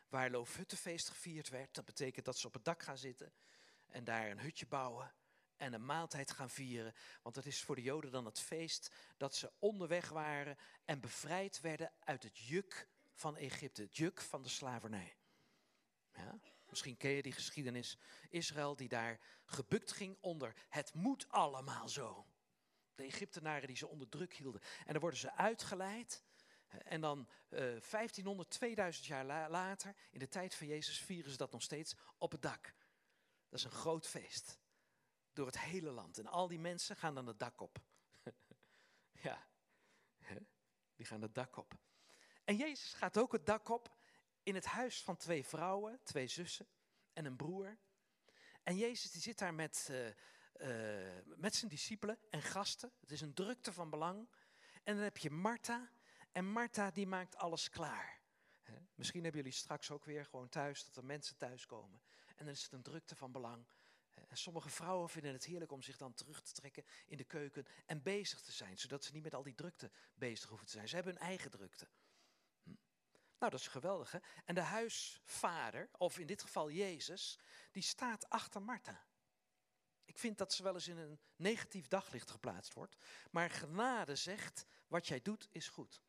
[0.09, 1.73] waar Loofhuttenfeest gevierd werd.
[1.73, 3.33] Dat betekent dat ze op het dak gaan zitten
[3.87, 5.13] en daar een hutje bouwen
[5.57, 6.93] en een maaltijd gaan vieren.
[7.21, 11.61] Want het is voor de Joden dan het feest dat ze onderweg waren en bevrijd
[11.61, 15.17] werden uit het juk van Egypte, het juk van de slavernij.
[16.13, 16.39] Ja?
[16.69, 17.97] Misschien ken je die geschiedenis.
[18.29, 22.27] Israël die daar gebukt ging onder het moet allemaal zo.
[22.99, 24.61] De Egyptenaren die ze onder druk hielden.
[24.85, 26.23] En dan worden ze uitgeleid
[26.67, 31.51] en dan uh, 1500, 2000 jaar later, in de tijd van Jezus, vieren ze dat
[31.51, 32.73] nog steeds op het dak.
[33.49, 34.59] Dat is een groot feest.
[35.33, 36.17] Door het hele land.
[36.17, 37.79] En al die mensen gaan dan het dak op.
[39.27, 39.47] ja,
[40.95, 41.77] die gaan het dak op.
[42.43, 43.97] En Jezus gaat ook het dak op
[44.43, 46.67] in het huis van twee vrouwen, twee zussen
[47.13, 47.77] en een broer.
[48.63, 50.09] En Jezus die zit daar met, uh,
[50.61, 50.67] uh,
[51.35, 52.91] met zijn discipelen en gasten.
[52.99, 54.29] Het is een drukte van belang.
[54.83, 55.89] En dan heb je Martha
[56.31, 58.19] en Martha die maakt alles klaar.
[58.95, 62.01] Misschien hebben jullie straks ook weer gewoon thuis dat er mensen thuiskomen.
[62.35, 63.67] En dan is het een drukte van belang.
[64.27, 67.65] En sommige vrouwen vinden het heerlijk om zich dan terug te trekken in de keuken
[67.85, 70.87] en bezig te zijn, zodat ze niet met al die drukte bezig hoeven te zijn.
[70.87, 71.87] Ze hebben hun eigen drukte.
[72.63, 72.69] Hm.
[73.39, 74.19] Nou, dat is geweldig, hè?
[74.45, 77.39] En de huisvader, of in dit geval Jezus,
[77.71, 79.07] die staat achter Martha.
[80.09, 82.95] Ik vind dat ze wel eens in een negatief daglicht geplaatst wordt.
[83.31, 86.01] Maar genade zegt, wat jij doet is goed.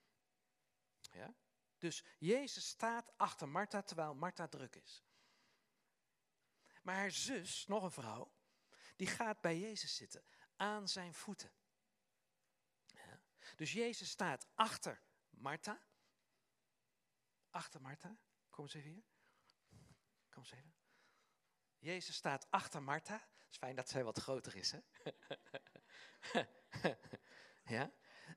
[1.00, 1.34] Ja?
[1.78, 5.04] Dus Jezus staat achter Martha terwijl Martha druk is.
[6.82, 8.32] Maar haar zus, nog een vrouw,
[8.96, 10.24] die gaat bij Jezus zitten,
[10.56, 11.52] aan zijn voeten.
[12.86, 13.20] Ja?
[13.56, 15.82] Dus Jezus staat achter Martha.
[17.50, 18.18] Achter Martha.
[18.50, 19.04] Kom eens even hier.
[20.28, 20.74] Kom eens even.
[21.78, 23.28] Jezus staat achter Martha.
[23.50, 24.80] Is fijn dat zij wat groter is, hè?
[27.76, 27.92] ja?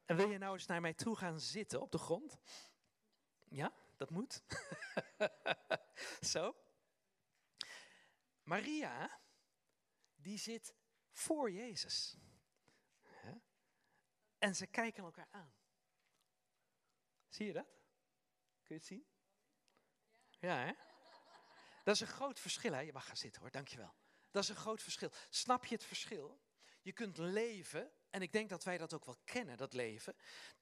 [0.05, 2.37] En wil je nou eens naar mij toe gaan zitten op de grond?
[3.47, 4.43] Ja, dat moet.
[6.31, 6.55] Zo.
[8.43, 9.19] Maria,
[10.15, 10.75] die zit
[11.11, 12.17] voor Jezus.
[14.37, 15.53] En ze kijken elkaar aan.
[17.27, 17.65] Zie je dat?
[18.63, 19.05] Kun je het zien?
[20.39, 20.73] Ja, hè?
[21.83, 22.79] Dat is een groot verschil, hè?
[22.79, 23.95] Je mag gaan zitten hoor, dankjewel.
[24.33, 25.11] Dat is een groot verschil.
[25.29, 26.39] Snap je het verschil?
[26.81, 30.15] Je kunt leven en ik denk dat wij dat ook wel kennen, dat leven,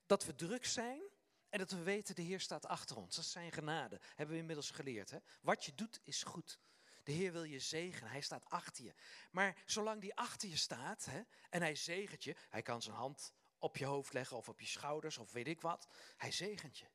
[0.05, 1.01] dat we druk zijn
[1.49, 3.15] en dat we weten, de Heer staat achter ons.
[3.15, 5.09] Dat is zijn genade, hebben we inmiddels geleerd.
[5.09, 5.17] Hè?
[5.41, 6.59] Wat je doet is goed.
[7.03, 8.93] De Heer wil je zegenen, hij staat achter je.
[9.31, 13.33] Maar zolang die achter je staat hè, en hij zegent je, hij kan zijn hand
[13.57, 16.87] op je hoofd leggen of op je schouders of weet ik wat, hij zegent je.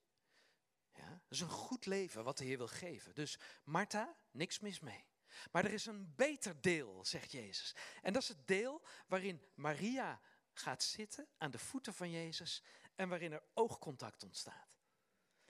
[0.93, 3.15] Ja, dat is een goed leven wat de Heer wil geven.
[3.15, 5.05] Dus Martha, niks mis mee.
[5.53, 7.75] Maar er is een beter deel, zegt Jezus.
[8.03, 10.21] En dat is het deel waarin Maria
[10.53, 12.63] gaat zitten aan de voeten van Jezus
[12.95, 14.77] en waarin er oogcontact ontstaat.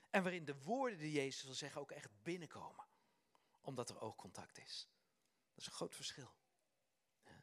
[0.09, 2.87] En waarin de woorden die Jezus wil zeggen ook echt binnenkomen,
[3.61, 4.89] omdat er oogcontact is.
[5.49, 6.35] Dat is een groot verschil.
[7.23, 7.39] Ja.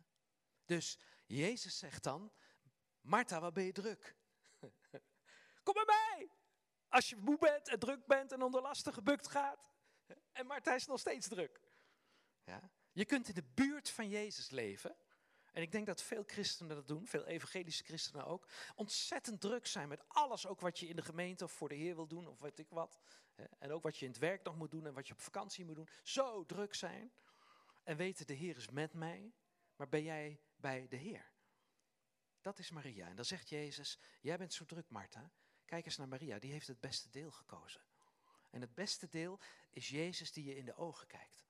[0.64, 2.32] Dus Jezus zegt dan,
[3.00, 4.16] Martha, wat ben je druk?
[5.62, 6.30] Kom bij mij!
[6.88, 9.72] Als je moe bent en druk bent en onder lasten gebukt gaat.
[10.32, 11.60] En Martha is nog steeds druk.
[12.44, 12.70] Ja?
[12.92, 14.96] Je kunt in de buurt van Jezus leven.
[15.52, 18.48] En ik denk dat veel christenen dat doen, veel evangelische christenen ook.
[18.74, 21.94] Ontzettend druk zijn met alles, ook wat je in de gemeente of voor de Heer
[21.94, 23.00] wil doen, of weet ik wat.
[23.58, 25.64] En ook wat je in het werk nog moet doen en wat je op vakantie
[25.64, 25.88] moet doen.
[26.02, 27.12] Zo druk zijn.
[27.82, 29.32] En weten, de Heer is met mij,
[29.76, 31.32] maar ben jij bij de Heer?
[32.40, 33.08] Dat is Maria.
[33.08, 35.30] En dan zegt Jezus, jij bent zo druk, Martha.
[35.64, 37.80] Kijk eens naar Maria, die heeft het beste deel gekozen.
[38.50, 41.44] En het beste deel is Jezus die je in de ogen kijkt.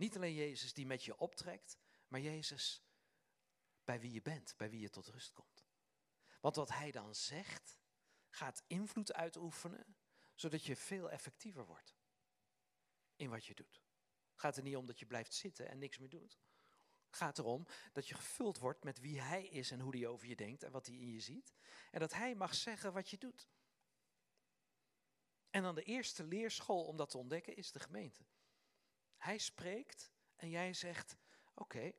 [0.00, 2.82] Niet alleen Jezus die met je optrekt, maar Jezus
[3.84, 5.66] bij wie je bent, bij wie je tot rust komt.
[6.40, 7.80] Want wat hij dan zegt,
[8.28, 9.96] gaat invloed uitoefenen,
[10.34, 11.96] zodat je veel effectiever wordt
[13.16, 13.82] in wat je doet.
[14.30, 16.40] Het gaat er niet om dat je blijft zitten en niks meer doet.
[17.06, 20.26] Het gaat erom dat je gevuld wordt met wie hij is en hoe hij over
[20.28, 21.54] je denkt en wat hij in je ziet.
[21.90, 23.48] En dat hij mag zeggen wat je doet.
[25.50, 28.24] En dan de eerste leerschool om dat te ontdekken is de gemeente.
[29.20, 31.16] Hij spreekt en jij zegt,
[31.54, 31.92] oké,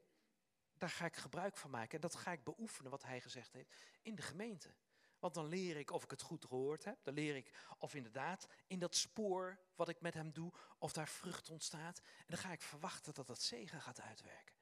[0.73, 1.95] daar ga ik gebruik van maken.
[1.95, 4.73] En dat ga ik beoefenen wat hij gezegd heeft in de gemeente.
[5.19, 7.03] Want dan leer ik of ik het goed gehoord heb.
[7.03, 11.07] Dan leer ik of inderdaad in dat spoor wat ik met hem doe, of daar
[11.07, 11.99] vrucht ontstaat.
[11.99, 14.55] En dan ga ik verwachten dat dat zegen gaat uitwerken.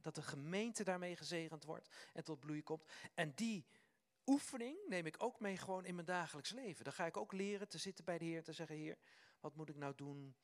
[0.00, 2.84] Dat de gemeente daarmee gezegend wordt en tot bloei komt.
[3.14, 3.66] En die
[4.26, 6.84] oefening neem ik ook mee gewoon in mijn dagelijks leven.
[6.84, 8.98] Dan ga ik ook leren te zitten bij de Heer, te zeggen, Heer,
[9.40, 10.36] wat moet ik nou doen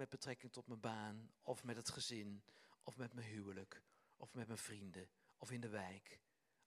[0.00, 2.44] met betrekking tot mijn baan, of met het gezin,
[2.82, 3.82] of met mijn huwelijk,
[4.16, 6.20] of met mijn vrienden, of in de wijk,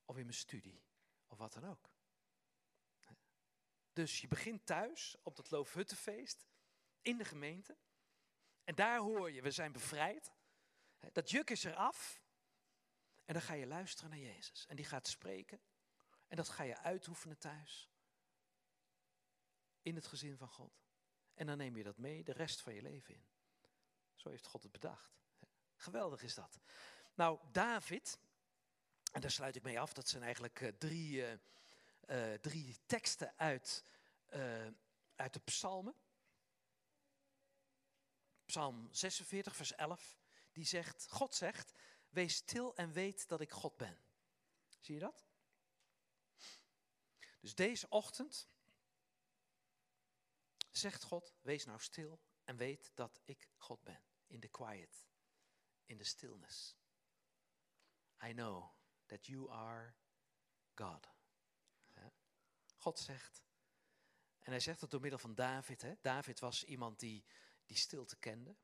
[0.05, 0.83] of in mijn studie,
[1.27, 1.91] of wat dan ook.
[3.93, 6.45] Dus je begint thuis op dat Loofhuttenfeest,
[7.01, 7.77] in de gemeente.
[8.63, 10.31] En daar hoor je, we zijn bevrijd.
[11.11, 12.21] Dat juk is eraf.
[13.25, 14.65] En dan ga je luisteren naar Jezus.
[14.65, 15.61] En die gaat spreken.
[16.27, 17.89] En dat ga je uitoefenen thuis.
[19.81, 20.83] In het gezin van God.
[21.33, 23.25] En dan neem je dat mee de rest van je leven in.
[24.15, 25.21] Zo heeft God het bedacht.
[25.75, 26.59] Geweldig is dat.
[27.13, 28.19] Nou, David,
[29.11, 31.31] en daar sluit ik mee af, dat zijn eigenlijk uh, drie, uh,
[32.31, 33.83] uh, drie teksten uit,
[35.15, 35.95] uit de psalmen.
[38.45, 40.17] Psalm 46, vers 11,
[40.51, 41.71] die zegt, God zegt,
[42.09, 43.97] wees stil en weet dat ik God ben.
[44.79, 45.25] Zie je dat?
[47.39, 48.47] Dus deze ochtend
[50.77, 54.03] zegt God, wees nou stil en weet dat ik God ben.
[54.27, 55.07] In de quiet,
[55.85, 56.75] in de stillness.
[58.23, 58.71] I know
[59.05, 59.95] that you are
[60.75, 61.11] God.
[62.83, 63.43] God zegt,
[64.39, 65.81] en hij zegt het door middel van David.
[65.81, 65.93] Hè?
[66.01, 67.25] David was iemand die,
[67.65, 68.55] die stilte kende.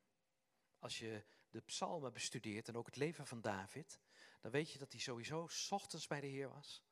[0.79, 3.99] Als je de psalmen bestudeert en ook het leven van David,
[4.41, 6.83] dan weet je dat hij sowieso s ochtends bij de Heer was,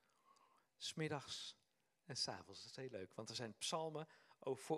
[0.78, 1.58] smiddags
[2.06, 2.62] en s'avonds.
[2.62, 4.08] Dat is heel leuk, want er zijn psalmen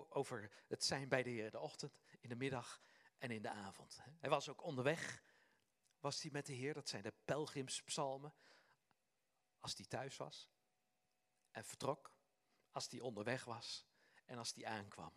[0.09, 2.81] over, het zijn bij de Heer de ochtend, in de middag
[3.17, 3.99] en in de avond.
[4.19, 5.23] Hij was ook onderweg,
[5.99, 8.33] was hij met de Heer, dat zijn de pelgrimspsalmen,
[9.59, 10.49] als hij thuis was
[11.51, 12.13] en vertrok,
[12.71, 13.85] als hij onderweg was
[14.25, 15.13] en als hij aankwam.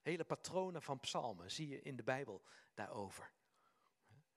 [0.00, 3.32] Hele patronen van psalmen zie je in de Bijbel daarover.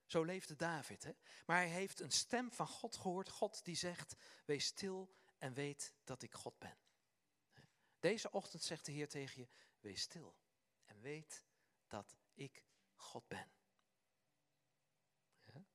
[0.06, 1.04] Zo leefde David.
[1.04, 1.12] Hè?
[1.46, 3.30] Maar hij heeft een stem van God gehoord.
[3.30, 6.78] God die zegt, wees stil en weet dat ik God ben.
[8.00, 10.38] Deze ochtend zegt de Heer tegen je, wees stil
[10.86, 11.46] en weet
[11.88, 12.64] dat ik
[12.96, 13.52] God ben.
[15.44, 15.66] Ja?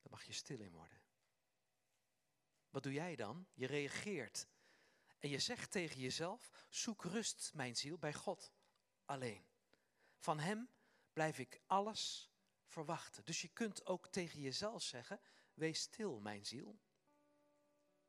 [0.00, 1.02] Daar mag je stil in worden.
[2.70, 3.46] Wat doe jij dan?
[3.54, 4.48] Je reageert.
[5.18, 8.52] En je zegt tegen jezelf, zoek rust, mijn ziel, bij God
[9.04, 9.46] alleen.
[10.18, 10.70] Van Hem
[11.12, 12.30] blijf ik alles
[12.64, 13.24] verwachten.
[13.24, 15.20] Dus je kunt ook tegen jezelf zeggen,
[15.54, 16.80] wees stil, mijn ziel.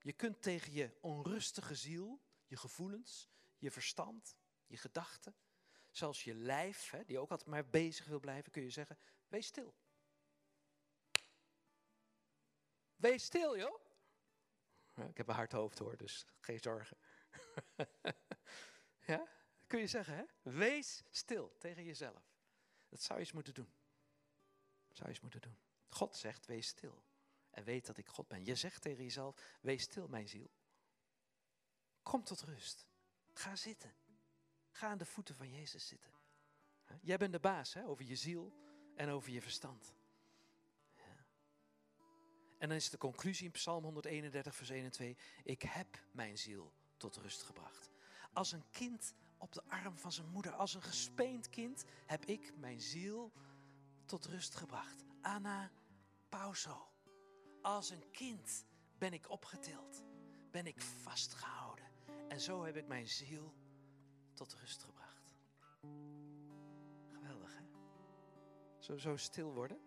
[0.02, 4.36] Je kunt tegen je onrustige ziel, je gevoelens, je verstand,
[4.66, 5.36] je gedachten,
[5.90, 9.48] zelfs je lijf, hè, die ook altijd maar bezig wil blijven, kun je zeggen, wees
[9.48, 9.76] stil.
[12.96, 13.80] Wees stil, joh.
[14.96, 16.98] ik heb een hard hoofd hoor, dus geen zorgen.
[19.12, 19.28] ja,
[19.68, 20.52] kun je zeggen, hè?
[20.52, 22.36] Wees stil tegen jezelf.
[22.90, 23.74] Dat zou je eens moeten doen.
[24.88, 25.58] Dat zou je eens moeten doen.
[25.88, 27.04] God zegt, wees stil.
[27.52, 28.46] En weet dat ik God ben.
[28.46, 30.52] Je zegt tegen jezelf, wees stil, mijn ziel.
[32.04, 32.88] Kom tot rust.
[33.34, 33.94] Ga zitten.
[34.72, 36.12] Ga aan de voeten van Jezus zitten.
[37.02, 38.54] Jij bent de baas hè, over je ziel
[38.96, 39.94] en over je verstand.
[40.96, 41.26] Ja.
[42.58, 45.18] En dan is de conclusie in Psalm 131, vers 1 en 2.
[45.44, 47.90] Ik heb mijn ziel tot rust gebracht.
[48.34, 52.54] Als een kind op de arm van zijn moeder, als een gespeend kind, heb ik
[52.58, 53.32] mijn ziel
[54.06, 55.04] tot rust gebracht.
[55.22, 55.72] Anna
[56.30, 56.91] pauso.
[57.62, 58.65] Als een kind
[58.97, 60.04] ben ik opgetild,
[60.52, 61.86] ben ik vastgehouden.
[62.28, 63.54] En zo heb ik mijn ziel
[64.34, 65.36] tot rust gebracht.
[67.08, 67.63] Geweldig, hè?
[68.80, 69.80] Zo, zo stil worden.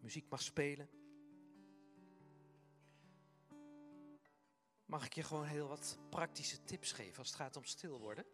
[0.00, 0.88] Muziek mag spelen.
[4.84, 8.24] Mag ik je gewoon heel wat praktische tips geven als het gaat om stil worden?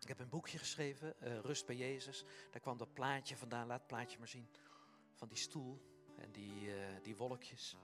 [0.00, 2.24] Ik heb een boekje geschreven, uh, Rust bij Jezus.
[2.50, 4.48] Daar kwam dat plaatje vandaan, laat het plaatje maar zien.
[5.20, 5.80] Van die stoel
[6.16, 7.76] en die, uh, die wolkjes.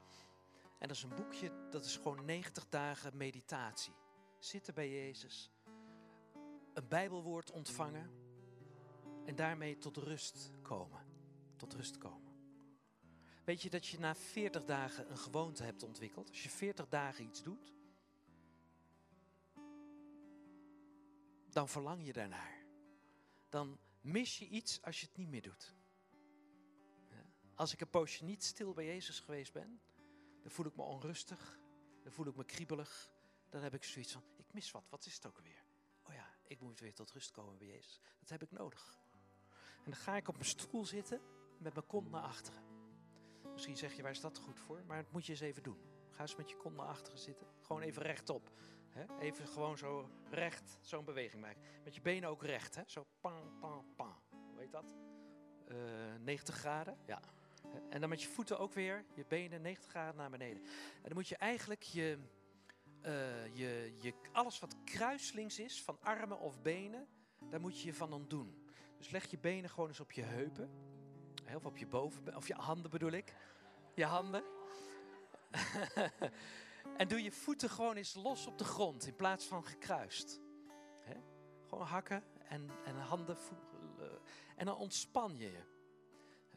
[0.78, 3.94] En dat is een boekje, dat is gewoon 90 dagen meditatie.
[4.38, 5.52] Zitten bij Jezus,
[6.74, 8.10] een Bijbelwoord ontvangen
[9.24, 11.06] en daarmee tot rust komen.
[11.56, 12.32] Tot rust komen.
[13.44, 16.28] Weet je dat je na 40 dagen een gewoonte hebt ontwikkeld?
[16.28, 17.72] Als je 40 dagen iets doet,
[21.50, 22.64] dan verlang je daarnaar.
[23.48, 25.75] Dan mis je iets als je het niet meer doet.
[27.56, 29.80] Als ik een poosje niet stil bij Jezus geweest ben,
[30.42, 31.58] dan voel ik me onrustig,
[32.02, 33.12] dan voel ik me kriebelig.
[33.48, 35.64] Dan heb ik zoiets van, ik mis wat, wat is het ook weer?
[36.02, 38.00] Oh ja, ik moet weer tot rust komen bij Jezus.
[38.18, 38.98] Dat heb ik nodig.
[39.84, 41.20] En dan ga ik op mijn stoel zitten
[41.58, 42.62] met mijn kont naar achteren.
[43.52, 44.84] Misschien zeg je, waar is dat goed voor?
[44.86, 45.78] Maar dat moet je eens even doen.
[46.10, 47.46] Ga eens met je kont naar achteren zitten.
[47.60, 48.50] Gewoon even rechtop.
[48.88, 49.18] Hè?
[49.18, 51.62] Even gewoon zo recht zo'n beweging maken.
[51.84, 52.74] Met je benen ook recht.
[52.74, 52.82] Hè?
[52.86, 54.14] Zo pang, pang, pang.
[54.30, 54.94] Hoe heet dat?
[55.68, 56.98] Uh, eh, 90 graden.
[57.06, 57.20] Ja.
[57.88, 60.62] En dan met je voeten ook weer, je benen 90 graden naar beneden.
[60.94, 62.18] En dan moet je eigenlijk je,
[63.02, 67.08] uh, je, je, alles wat kruislinks is, van armen of benen,
[67.50, 68.64] daar moet je je van ontdoen.
[68.98, 70.70] Dus leg je benen gewoon eens op je heupen.
[71.54, 73.34] Of op je boven, of je handen bedoel ik.
[73.94, 74.44] Je handen.
[76.96, 80.40] en doe je voeten gewoon eens los op de grond in plaats van gekruist.
[81.66, 83.66] Gewoon hakken en, en handen voelen.
[84.56, 85.62] En dan ontspan je je.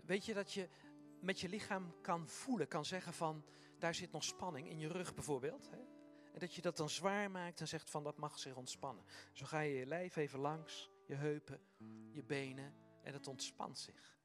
[0.06, 0.70] Weet je dat je
[1.22, 3.44] met je lichaam kan voelen, kan zeggen van
[3.78, 5.70] daar zit nog spanning in je rug bijvoorbeeld.
[6.34, 9.04] En dat je dat dan zwaar maakt en zegt van dat mag zich ontspannen.
[9.34, 11.60] Zo ga je je lijf even langs, je heupen,
[12.12, 14.18] je benen en het ontspant zich.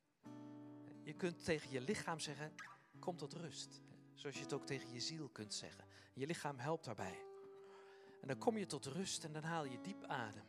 [1.03, 2.55] Je kunt tegen je lichaam zeggen,
[2.99, 3.83] kom tot rust.
[4.15, 5.85] Zoals je het ook tegen je ziel kunt zeggen.
[6.15, 7.23] Je lichaam helpt daarbij.
[8.21, 10.45] En dan kom je tot rust en dan haal je diep adem.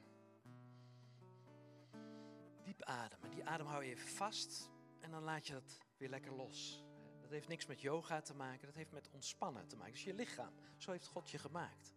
[2.64, 3.20] Diep adem.
[3.22, 6.84] En die adem hou je even vast en dan laat je dat weer lekker los.
[7.22, 9.94] Dat heeft niks met yoga te maken, dat heeft met ontspannen te maken.
[9.94, 11.94] Dus je lichaam, zo heeft God je gemaakt.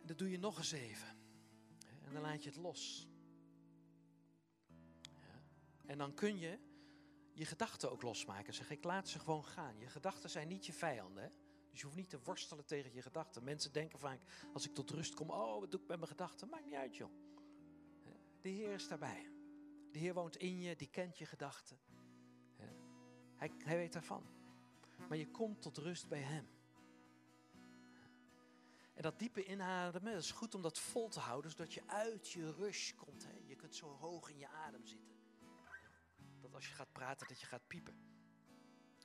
[0.00, 1.08] En dat doe je nog eens even.
[2.02, 3.08] En dan laat je het los.
[5.02, 5.42] Ja.
[5.86, 6.58] En dan kun je
[7.32, 8.54] je gedachten ook losmaken.
[8.54, 9.78] Zeg, ik laat ze gewoon gaan.
[9.78, 11.32] Je gedachten zijn niet je vijanden.
[11.70, 13.44] Dus je hoeft niet te worstelen tegen je gedachten.
[13.44, 14.20] Mensen denken vaak,
[14.52, 16.48] als ik tot rust kom, oh, wat doe ik met mijn gedachten?
[16.48, 17.10] Maakt niet uit, joh.
[18.40, 19.30] De Heer is daarbij.
[19.92, 21.78] De Heer woont in je, die kent je gedachten.
[23.64, 24.22] Hij, weet daarvan.
[25.08, 26.48] Maar je komt tot rust bij Hem.
[28.94, 32.30] En dat diepe inademen, dat is goed om dat vol te houden, zodat je uit
[32.30, 33.24] je rush komt.
[33.24, 33.32] Hè?
[33.46, 35.14] Je kunt zo hoog in je adem zitten
[36.54, 37.94] als je gaat praten dat je gaat piepen.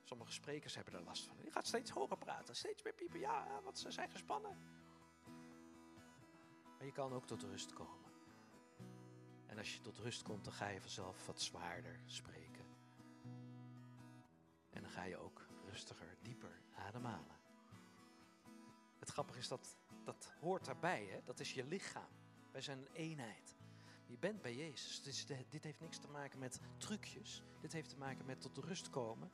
[0.02, 1.36] Sommige sprekers hebben er last van.
[1.44, 3.20] Je gaat steeds hoger praten, steeds meer piepen.
[3.20, 4.56] Ja, want ze zijn gespannen.
[6.76, 8.10] Maar je kan ook tot rust komen.
[9.46, 12.59] En als je tot rust komt, dan ga je vanzelf wat zwaarder spreken.
[14.70, 17.36] En dan ga je ook rustiger, dieper ademhalen.
[18.98, 21.20] Het grappige is dat dat hoort daarbij, hè?
[21.24, 22.08] dat is je lichaam.
[22.52, 23.56] Wij zijn een eenheid.
[24.06, 25.26] Je bent bij Jezus.
[25.50, 27.42] Dit heeft niks te maken met trucjes.
[27.60, 29.30] Dit heeft te maken met tot rust komen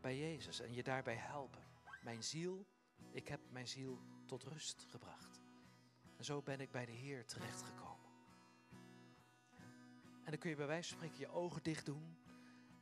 [0.00, 1.64] bij Jezus en je daarbij helpen.
[2.02, 2.66] Mijn ziel,
[3.10, 5.40] ik heb mijn ziel tot rust gebracht.
[6.16, 8.06] En zo ben ik bij de Heer terechtgekomen.
[10.24, 12.16] En dan kun je bij wijze van spreken je ogen dicht doen.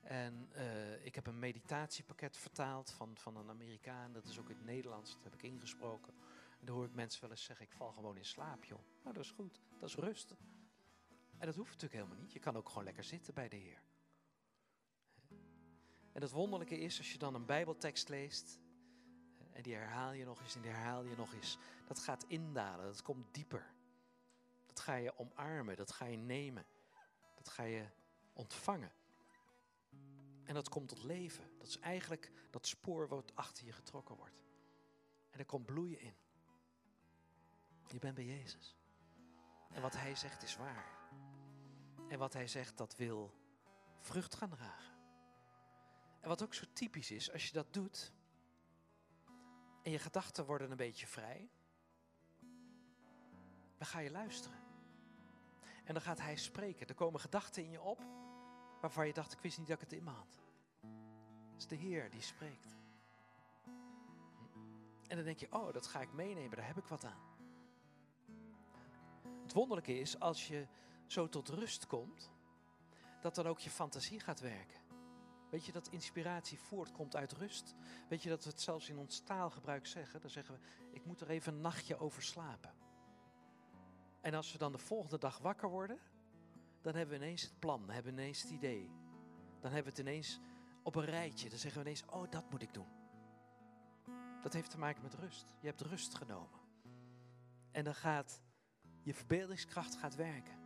[0.05, 4.13] En uh, ik heb een meditatiepakket vertaald van, van een Amerikaan.
[4.13, 6.15] Dat is ook in het Nederlands, dat heb ik ingesproken.
[6.61, 8.81] En dan hoor ik mensen wel eens zeggen, ik val gewoon in slaap, joh.
[9.03, 9.61] Nou, dat is goed.
[9.79, 10.35] Dat is rust.
[11.39, 12.33] En dat hoeft natuurlijk helemaal niet.
[12.33, 13.83] Je kan ook gewoon lekker zitten bij de Heer.
[16.13, 18.61] En het wonderlijke is, als je dan een Bijbeltekst leest,
[19.53, 22.85] en die herhaal je nog eens en die herhaal je nog eens, dat gaat indalen,
[22.85, 23.73] dat komt dieper.
[24.67, 26.67] Dat ga je omarmen, dat ga je nemen,
[27.35, 27.87] dat ga je
[28.33, 28.93] ontvangen.
[30.45, 31.51] En dat komt tot leven.
[31.59, 34.43] Dat is eigenlijk dat spoor wat achter je getrokken wordt.
[35.31, 36.15] En er komt bloeien in.
[37.87, 38.77] Je bent bij Jezus.
[39.71, 41.09] En wat Hij zegt is waar.
[42.09, 43.35] En wat Hij zegt, dat wil
[44.01, 44.95] vrucht gaan dragen.
[46.21, 48.13] En wat ook zo typisch is, als je dat doet
[49.83, 51.51] en je gedachten worden een beetje vrij,
[53.77, 54.63] dan ga je luisteren.
[55.85, 56.87] En dan gaat Hij spreken.
[56.87, 58.24] Er komen gedachten in je op
[58.85, 60.43] waarvan je dacht, ik wist niet dat ik het in me had.
[61.53, 62.77] Het is de Heer die spreekt.
[65.07, 67.23] En dan denk je, oh, dat ga ik meenemen, daar heb ik wat aan.
[69.43, 70.67] Het wonderlijke is, als je
[71.07, 72.33] zo tot rust komt,
[73.21, 74.81] dat dan ook je fantasie gaat werken.
[75.51, 77.75] Weet je dat inspiratie voortkomt uit rust?
[78.09, 80.21] Weet je dat we het zelfs in ons taalgebruik zeggen?
[80.21, 80.61] Dan zeggen we,
[80.91, 82.75] ik moet er even een nachtje over slapen.
[84.21, 85.99] En als we dan de volgende dag wakker worden,
[86.85, 88.91] dan hebben we ineens het plan, dan hebben we ineens het idee.
[89.61, 90.41] Dan hebben we het ineens
[90.83, 91.49] op een rijtje.
[91.49, 92.87] Dan zeggen we ineens, oh, dat moet ik doen.
[94.43, 95.55] Dat heeft te maken met rust.
[95.61, 96.61] Je hebt rust genomen.
[97.71, 98.41] En dan gaat
[99.03, 100.59] je verbeeldingskracht gaat werken.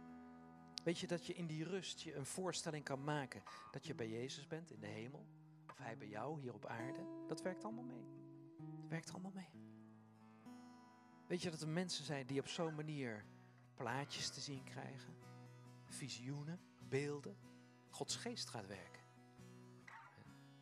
[0.84, 4.08] Weet je dat je in die rust je een voorstelling kan maken dat je bij
[4.08, 5.26] Jezus bent in de hemel?
[5.70, 7.06] Of Hij bij jou hier op aarde?
[7.26, 8.06] Dat werkt allemaal mee.
[8.80, 9.50] Dat werkt allemaal mee.
[11.26, 13.24] Weet je dat er mensen zijn die op zo'n manier
[13.74, 15.27] plaatjes te zien krijgen?
[15.88, 17.38] Visioenen, beelden.
[17.90, 19.02] Gods geest gaat werken.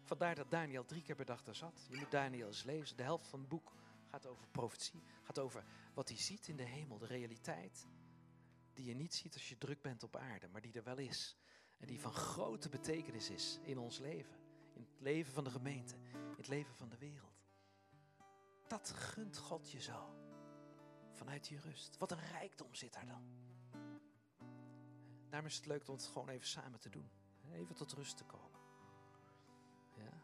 [0.03, 1.87] Vandaar dat Daniel drie keer per dag daar zat.
[1.91, 2.97] Je moet Daniel eens lezen.
[2.97, 3.73] De helft van het boek
[4.07, 5.03] gaat over profetie.
[5.23, 5.65] Gaat over
[5.95, 7.87] wat hij ziet in de hemel, de realiteit.
[8.75, 11.37] Die je niet ziet als je druk bent op aarde, maar die er wel is.
[11.79, 14.37] En die van grote betekenis is in ons leven.
[14.73, 15.95] In het leven van de gemeente.
[16.13, 17.45] In het leven van de wereld.
[18.67, 20.15] Dat gunt God je zo.
[21.13, 21.97] Vanuit die rust.
[21.99, 23.46] Wat een rijkdom zit daar dan.
[25.29, 27.11] Daarom is het leuk om het gewoon even samen te doen.
[27.53, 28.61] Even tot rust te komen.
[29.97, 30.23] Ja.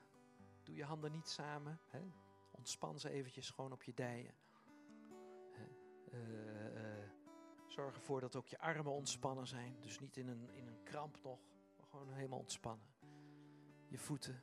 [0.63, 1.81] Doe je handen niet samen.
[1.87, 2.01] Hè?
[2.51, 4.35] Ontspan ze eventjes gewoon op je dijen.
[6.13, 7.09] Uh, uh,
[7.67, 9.81] zorg ervoor dat ook je armen ontspannen zijn.
[9.81, 11.41] Dus niet in een, in een kramp nog,
[11.77, 12.87] maar gewoon helemaal ontspannen.
[13.89, 14.43] Je voeten,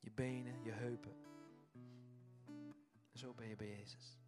[0.00, 1.16] je benen, je heupen.
[3.12, 4.18] En zo ben je bij Jezus.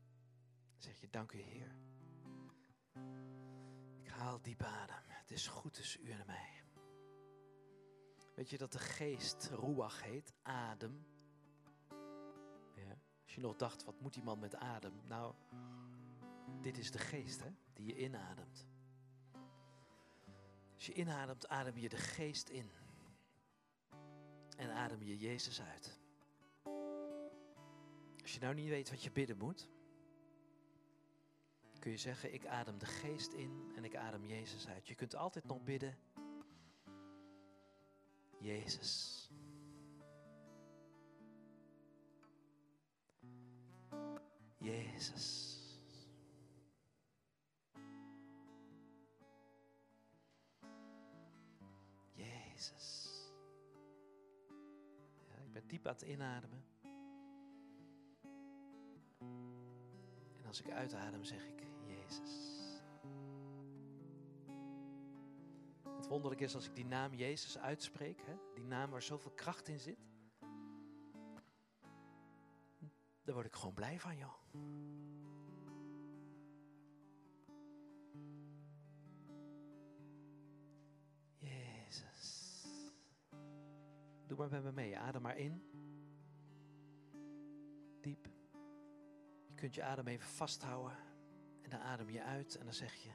[0.72, 1.74] Dan zeg je, dank u Heer.
[4.02, 5.09] Ik haal diep adem.
[5.30, 6.62] Het is goed tussen u en mij.
[8.34, 10.34] Weet je dat de geest Ruach heet?
[10.42, 11.06] Adem.
[12.74, 12.98] Ja.
[13.24, 14.92] Als je nog dacht, wat moet die man met adem?
[15.06, 15.34] Nou,
[16.60, 18.66] dit is de geest hè, die je inademt.
[20.74, 22.70] Als je inademt, adem je de geest in.
[24.56, 26.00] En adem je Jezus uit.
[28.22, 29.68] Als je nou niet weet wat je bidden moet,
[31.80, 34.88] kun je zeggen, ik adem de geest in en ik adem Jezus uit.
[34.88, 35.98] Je kunt altijd nog bidden,
[38.38, 39.28] Jezus.
[44.56, 45.58] Jezus.
[52.12, 53.08] Jezus.
[55.28, 56.64] Ja, ik ben diep aan het inademen.
[60.50, 62.30] Als ik uitadem, zeg ik Jezus.
[65.96, 69.68] Het wonderlijke is als ik die naam Jezus uitspreek, hè, die naam waar zoveel kracht
[69.68, 69.98] in zit,
[73.22, 74.34] daar word ik gewoon blij van, joh.
[81.36, 82.64] Jezus.
[84.26, 84.98] Doe maar met me mee.
[84.98, 85.62] Adem maar in.
[88.00, 88.39] Diep.
[89.60, 90.96] Kunt je adem even vasthouden.
[91.62, 93.10] En dan adem je uit en dan zeg je: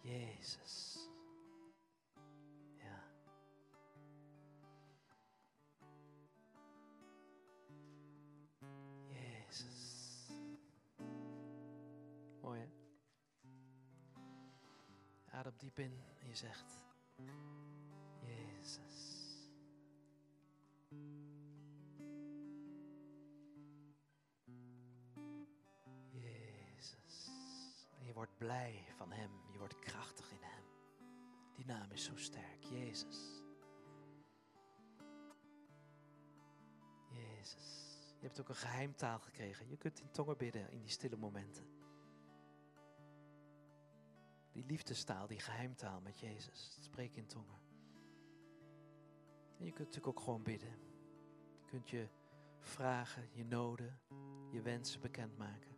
[0.00, 0.98] Jezus.
[2.76, 3.02] Ja.
[9.08, 10.28] Jezus.
[12.40, 12.68] Mooi hè?
[15.30, 16.84] Adem diep in en je zegt.
[18.20, 19.22] Jezus.
[28.22, 29.30] Wordt blij van Hem.
[29.52, 30.64] Je wordt krachtig in Hem.
[31.54, 32.62] Die naam is zo sterk.
[32.62, 33.42] Jezus.
[37.08, 37.96] Jezus.
[38.18, 39.68] Je hebt ook een geheimtaal gekregen.
[39.68, 41.66] Je kunt in tongen bidden in die stille momenten.
[44.52, 46.76] Die liefdestaal, die geheimtaal met Jezus.
[46.80, 47.60] Spreek in tongen.
[49.58, 50.78] En je kunt natuurlijk ook gewoon bidden.
[51.58, 52.08] Je kunt je
[52.58, 54.00] vragen, je noden,
[54.50, 55.76] je wensen bekendmaken.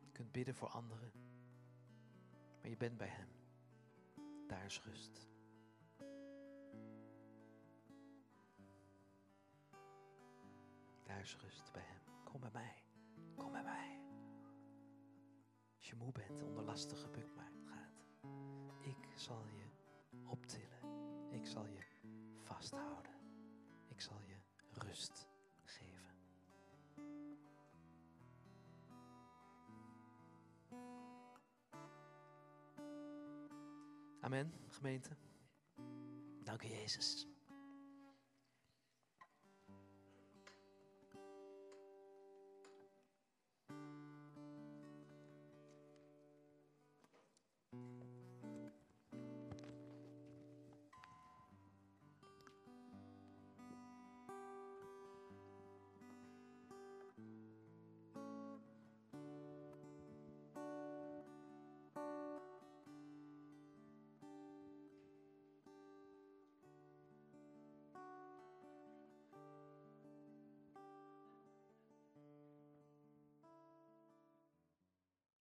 [0.00, 1.30] Je kunt bidden voor anderen.
[2.62, 3.28] Maar je bent bij Hem.
[4.46, 5.28] Daar is rust.
[11.04, 12.24] Daar is rust bij Hem.
[12.24, 12.82] Kom bij mij.
[13.36, 14.00] Kom bij mij.
[15.76, 17.64] Als je moe bent, onder lastige buk gaat.
[18.80, 19.64] Ik zal je
[20.26, 20.80] optillen.
[21.30, 21.82] Ik zal je
[22.38, 23.12] vasthouden.
[23.88, 24.36] Ik zal je
[24.70, 25.31] rust
[34.22, 35.16] Amen, gemeente.
[36.44, 37.31] Dank u, Jezus.